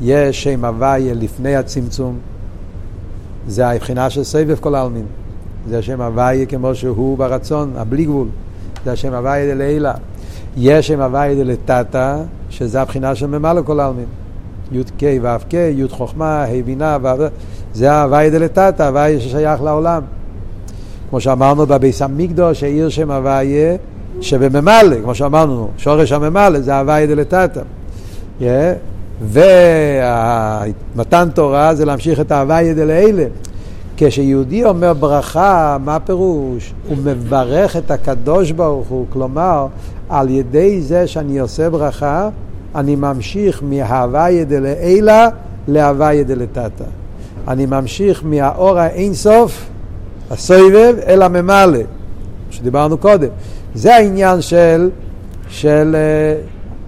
[0.00, 2.18] יש שם הוויה לפני הצמצום,
[3.48, 5.06] זה הבחינה של סבב כל העלמין.
[5.68, 8.28] זה השם הוויה כמו שהוא ברצון, הבלי גבול.
[8.84, 9.94] זה השם הוויה דלעילה.
[10.56, 12.16] יש שם הוויה דלתתא,
[12.54, 14.04] שזה הבחינה של ממלא כל העלמין.
[14.72, 16.98] י"ק ו"ק, י' חוכמה, ה' בינה,
[17.74, 20.02] זה ההוויה דלתתא, הוויה ששייך לעולם.
[21.10, 23.76] כמו שאמרנו בביס המקדוש, העיר שם הוויה
[24.20, 27.60] שבממלא, כמו שאמרנו, שורש הממלא זה הוויה דלתתא.
[28.40, 28.44] Yeah.
[30.94, 33.24] ומתן תורה זה להמשיך את ההוויה דלאלה.
[33.96, 36.74] כשיהודי אומר ברכה, מה הפירוש?
[36.88, 39.66] הוא מברך את הקדוש ברוך הוא, כלומר,
[40.08, 42.28] על ידי זה שאני עושה ברכה,
[42.74, 45.28] אני ממשיך מההוויה דלעילה
[45.68, 46.84] להוויה דלתתא.
[47.48, 49.66] אני ממשיך מהאור האינסוף,
[50.30, 51.78] הסובב, אל הממלא,
[52.50, 53.28] שדיברנו קודם.
[53.74, 54.90] זה העניין של,
[55.48, 55.96] של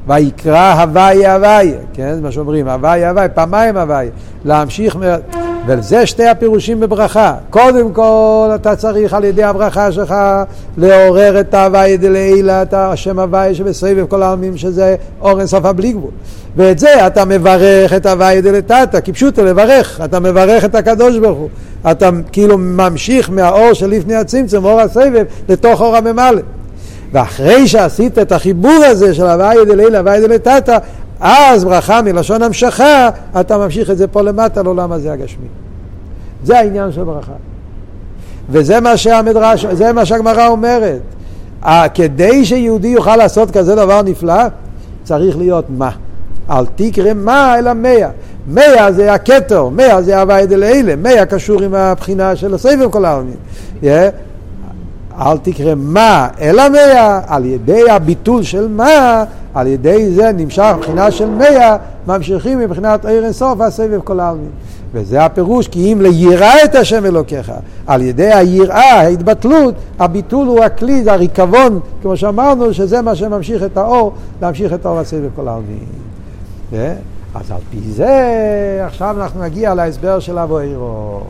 [0.06, 2.14] ויקרא הוויה הוויה, כן?
[2.14, 4.10] זה מה שאומרים, הוויה הוויה, פעמיים הוויה.
[4.44, 4.96] להמשיך,
[5.66, 7.34] וזה שתי הפירושים בברכה.
[7.50, 10.14] קודם כל אתה צריך על ידי הברכה שלך
[10.76, 16.10] לעורר את ההוויה דלעילה, את השם הוויה שבסביב כל העלמים שזה אור אינסוף הבלי גבול.
[16.56, 21.48] ואת זה אתה מברך את הוויה דלתתא, כפשוטו לברך, אתה מברך את הקדוש ברוך הוא.
[21.90, 26.42] אתה כאילו ממשיך מהאור שלפני הצמצום, אור הסבב, לתוך אור הממלא.
[27.12, 30.78] ואחרי שעשית את החיבור הזה של הוויה דלילה, הוויה דלתתא,
[31.20, 33.08] אז ברכה מלשון המשכה,
[33.40, 35.46] אתה ממשיך את זה פה למטה לעולם הזה הגשמי.
[36.44, 37.32] זה העניין של ברכה.
[38.50, 41.00] וזה מה שהמדרש, זה מה שהגמרא אומרת.
[41.94, 44.42] כדי שיהודי יוכל לעשות כזה דבר נפלא,
[45.04, 45.90] צריך להיות מה?
[46.50, 48.08] אל תקרא מה אלא מאה.
[48.46, 53.36] מאה זה הכתר, מאה זה הוויה דלילה, מאה קשור עם הבחינה של הסבב כל העלמין.
[55.18, 55.22] Yeah.
[55.22, 61.10] אל תקרא מה אלא מאה, על ידי הביטול של מה, על ידי זה נמשך מבחינה
[61.10, 64.50] של מאה, ממשיכים מבחינת עיר אינסוף והסבב כל העלמין.
[64.92, 67.52] וזה הפירוש, כי אם ליראה את השם אלוקיך,
[67.86, 73.76] על ידי היראה, ההתבטלות, הביטול הוא הכלי, זה הריקבון, כמו שאמרנו, שזה מה שממשיך את
[73.76, 74.12] האור,
[74.42, 75.78] להמשיך את האור והסבב כל העלמין.
[77.40, 81.20] אז על פי זה, עכשיו אנחנו נגיע להסבר של אבוירו.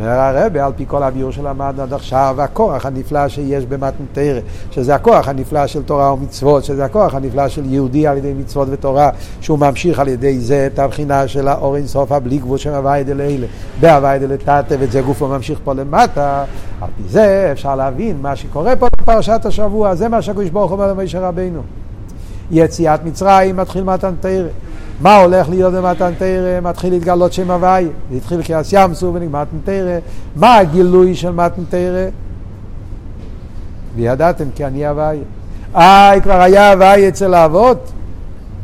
[0.00, 4.40] אומר הרבה, על פי כל הביור שלמדנו עד עכשיו, הכוח הנפלא שיש במתנתרא,
[4.70, 9.10] שזה הכוח הנפלא של תורה ומצוות, שזה הכוח הנפלא של יהודי על ידי מצוות ותורה,
[9.40, 13.46] שהוא ממשיך על ידי זה את הבחינה של האור אינסוף הבלי גבול של הוואי דלילה,
[13.80, 16.44] בהוואי דלתתא, ואת זה גופו ממשיך פה למטה.
[16.80, 20.80] על פי זה אפשר להבין מה שקורה פה בפרשת השבוע, זה מה שהקדוש ברוך הוא
[20.80, 21.62] אומר למשה רבינו.
[22.50, 24.48] יציאת מצרים מתחיל מתן תרא.
[25.00, 26.60] מה הולך להיות במתן תרא?
[26.62, 27.88] מתחיל להתגלות שם הוואי.
[28.16, 29.98] התחיל קריאס ים סוף ונגמר מתן תרא.
[30.36, 32.08] מה הגילוי של מתן תרא?
[33.96, 35.18] וידעתם כי אני הוואי.
[35.76, 37.92] אה, כבר היה הוואי אצל האבות?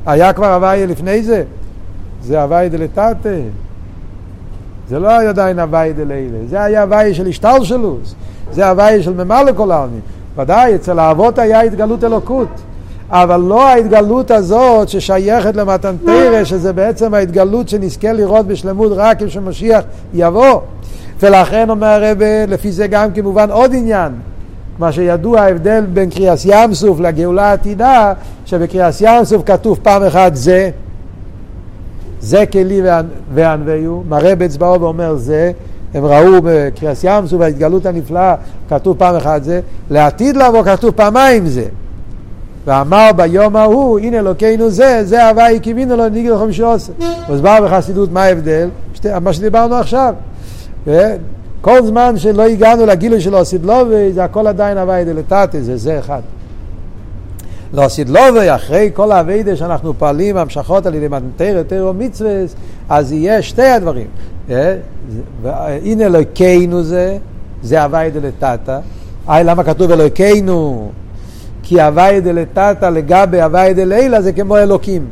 [0.06, 1.44] היה כבר הוואי לפני זה?
[2.22, 3.40] זה הוואי דלתתא.
[4.88, 8.14] זה לא היה עדיין הוואי דלילה, זה היה הוואי של השתלשלוס.
[8.52, 10.00] זה הוואי של ממלא כל העלמין.
[10.36, 12.48] ודאי, אצל האבות היה התגלות אלוקות.
[13.12, 19.84] אבל לא ההתגלות הזאת ששייכת למתן תרא, שזה בעצם ההתגלות שנזכה לראות בשלמות רק כשמשיח
[20.14, 20.60] יבוא.
[21.22, 24.12] ולכן אומר הרב, לפי זה גם כמובן עוד עניין,
[24.78, 28.12] מה שידוע ההבדל בין קריאס ים סוף לגאולה העתידה,
[28.46, 30.70] שבקריאס ים סוף כתוב פעם אחת זה,
[32.20, 32.82] זה כלי
[33.34, 35.52] וענווהו, מראה באצבעו ואומר זה,
[35.94, 38.34] הם ראו בקריאס ים סוף ההתגלות הנפלאה,
[38.68, 39.60] כתוב פעם אחת זה,
[39.90, 41.64] לעתיד לבוא כתוב פעמיים זה.
[42.66, 46.92] ואמר ביום ההוא, הנה אלוקינו זה, זה הוואי קיווינו לו ניגל חמישי עושה.
[47.26, 50.14] הוסבר בחסידות מה ההבדל, שתי, מה שדיברנו עכשיו.
[51.60, 56.20] כל זמן שלא הגענו לגילוי של אוסידלובי, זה הכל עדיין הוואי דלתתי, זה זה אחד.
[57.72, 62.30] לאוסידלובי, אחרי כל האביידה שאנחנו פועלים, המשכות על ידי מתנתר, תירו מצווה,
[62.88, 64.06] אז יהיה שתי הדברים.
[65.44, 67.16] הנה אלוקינו זה,
[67.62, 68.78] זה הוואי דלתתא.
[69.28, 70.90] היי, למה כתוב אלוקינו?
[71.62, 75.06] כי הוואי דלתתא לגבי הוואי דלילה זה כמו אלוקים,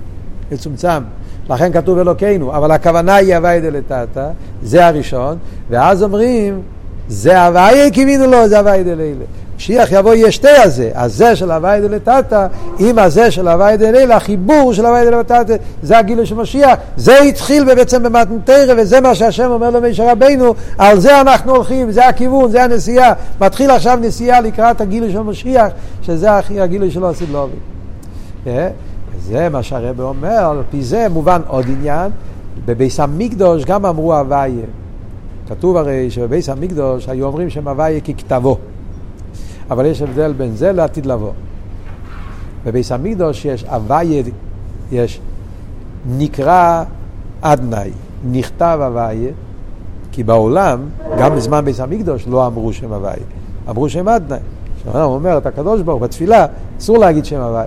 [0.52, 1.02] מצומצם.
[1.50, 4.28] לכן כתוב אלוקינו, אבל הכוונה היא הוואי דלתתא,
[4.62, 5.38] זה הראשון,
[5.70, 6.62] ואז אומרים,
[7.08, 9.24] זה הוואי קיווינו לו, זה הוואי דלילה.
[9.60, 12.46] משיח יבוא יהיה שתי הזה, הזה של הוואי דלתתא
[12.78, 17.64] עם הזה של הוואי דלילה, החיבור של הוואי דלתתא, זה הגילוי של משיח, זה התחיל
[17.64, 22.64] בעצם במתנתרא וזה מה שהשם אומר למשה רבינו, על זה אנחנו הולכים, זה הכיוון, זה
[22.64, 27.56] הנסיעה, מתחיל עכשיו נסיעה לקראת הגילוי של משיח, שזה הגילוי שלו עשית לובי.
[29.18, 32.10] זה מה שהרבא אומר, על פי זה מובן עוד עניין,
[32.64, 34.66] בביס המקדוש גם אמרו הוויה.
[35.48, 38.58] כתוב הרי שבביס המקדוש היו אומרים שהם הוויה ככתבו.
[39.70, 41.32] אבל יש הבדל בין זה לעתיד לבוא.
[42.64, 44.22] בביס המקדוש יש הוויה,
[44.92, 45.20] יש
[46.18, 46.84] נקרא
[47.40, 47.90] אדנאי,
[48.30, 49.30] נכתב הוויה,
[50.12, 50.80] כי בעולם,
[51.18, 53.14] גם בזמן ביס המקדוש, לא אמרו שם הוויה,
[53.68, 54.38] אמרו שם אדנאי.
[54.80, 56.46] כשאדם אומר את הקדוש ברוך בתפילה,
[56.78, 57.64] אסור להגיד שם הוויה.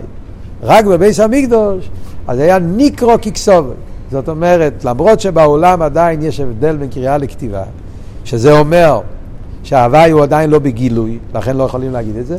[0.63, 1.89] רק בביס המקדוש,
[2.27, 3.75] אז היה ניקרו ככסובת.
[4.11, 7.63] זאת אומרת, למרות שבעולם עדיין יש הבדל בין קריאה לכתיבה,
[8.23, 9.01] שזה אומר
[9.63, 12.37] שההוואי הוא עדיין לא בגילוי, לכן לא יכולים להגיד את זה.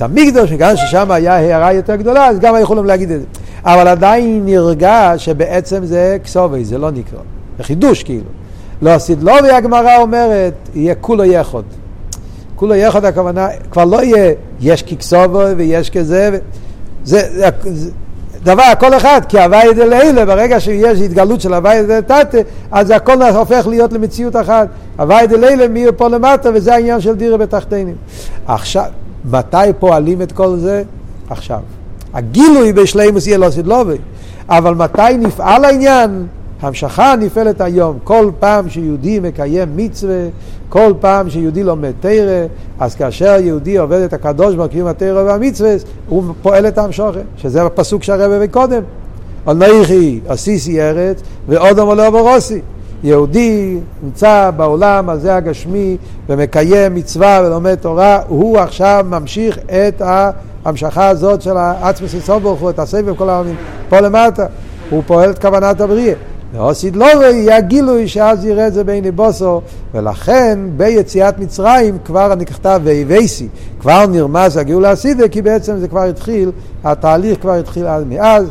[0.00, 3.26] המקדוש, גם ששם היה הערה יותר גדולה, אז גם יכולים להגיד את זה.
[3.64, 7.18] אבל עדיין נרגע שבעצם זה כסובי, זה לא נקרא.
[7.58, 8.30] זה חידוש כאילו.
[8.82, 11.64] לא סדלובי הגמרא אומרת, יהיה כולו יחוד.
[12.56, 16.30] כולו יחוד הכוונה, כבר לא יהיה יש ככסובו ויש כזה.
[16.32, 16.36] ו...
[17.04, 17.90] זה, זה, זה
[18.44, 22.40] דבר, כל אחד, כי הוואי דלילה, ברגע שיש התגלות של הוואי דלתתא,
[22.70, 24.68] אז הכל הופך להיות למציאות אחת.
[24.98, 27.94] הוואי דלילה מי פה למטה, וזה העניין של דירה בתחתינים.
[28.46, 28.84] עכשיו,
[29.30, 30.82] מתי פועלים את כל זה?
[31.30, 31.60] עכשיו.
[32.14, 33.96] הגילוי בשלימוס יהיה לא סדלובי,
[34.48, 36.26] אבל מתי נפעל העניין?
[36.60, 37.98] המשכה נפעלת היום.
[38.04, 40.26] כל פעם שיהודי מקיים מצווה,
[40.72, 42.46] כל פעם שיהודי לומד תרא,
[42.80, 45.74] אז כאשר יהודי עובד את הקדוש ברוך הוא התרא והמצווה,
[46.08, 48.82] הוא פועל את המשוכן, שזה הפסוק שהרבא קודם.
[49.46, 52.60] על נאיכי עשיסי ארץ ואודום עולה ברוסי.
[53.04, 55.96] יהודי נמצא בעולם הזה הגשמי
[56.28, 63.16] ומקיים מצווה ולומד תורה, הוא עכשיו ממשיך את ההמשכה הזאת של העצמס יסוד את הסבב
[63.16, 63.56] כל העולמים,
[63.88, 64.46] פה למטה.
[64.90, 66.14] הוא פועל את כוונת הבריאה.
[66.52, 69.60] ועוסיד לא יהיה הגילוי שאז יראה את זה בעיני בוסו
[69.94, 73.48] ולכן ביציאת מצרים כבר נכתב ואיבייסי
[73.80, 76.50] כבר נרמז הגאולה הסידה כי בעצם זה כבר התחיל
[76.84, 78.46] התהליך כבר התחיל מאז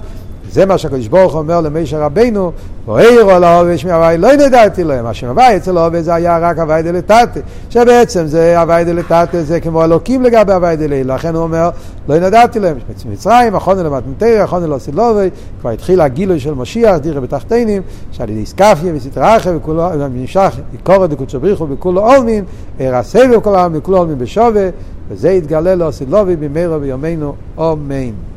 [0.52, 2.52] זה מה שהקדוש ברוך אומר למישר רבינו,
[2.88, 6.84] ואירו להווה שמי הוואי לא נדעתי להם, השם הוואי אצל ההווה זה היה רק הוואי
[6.84, 7.40] דלתתא,
[7.70, 11.70] שבעצם זה הוואי דלתתא זה כמו אלוקים לגבי הוואי דלילה, לכן הוא אומר
[12.08, 12.78] לא נדעתי להם,
[13.12, 15.30] מצרים, אחונו למתנתרא, אחונו לא סילובי,
[15.62, 17.82] כבר התחיל הגילוי של משיח, דירה בתחתינים,
[18.12, 22.44] שעל ידי סקפיה וסטרחה וכולו, נמשך, יקורת דקודשו בריחו וכולו עולמין,
[22.80, 24.70] הרסי וכל העם וכולו עולמין בשווה,
[25.10, 28.31] וזה יתגלה לו סילובי במהרה בימינו, אמן.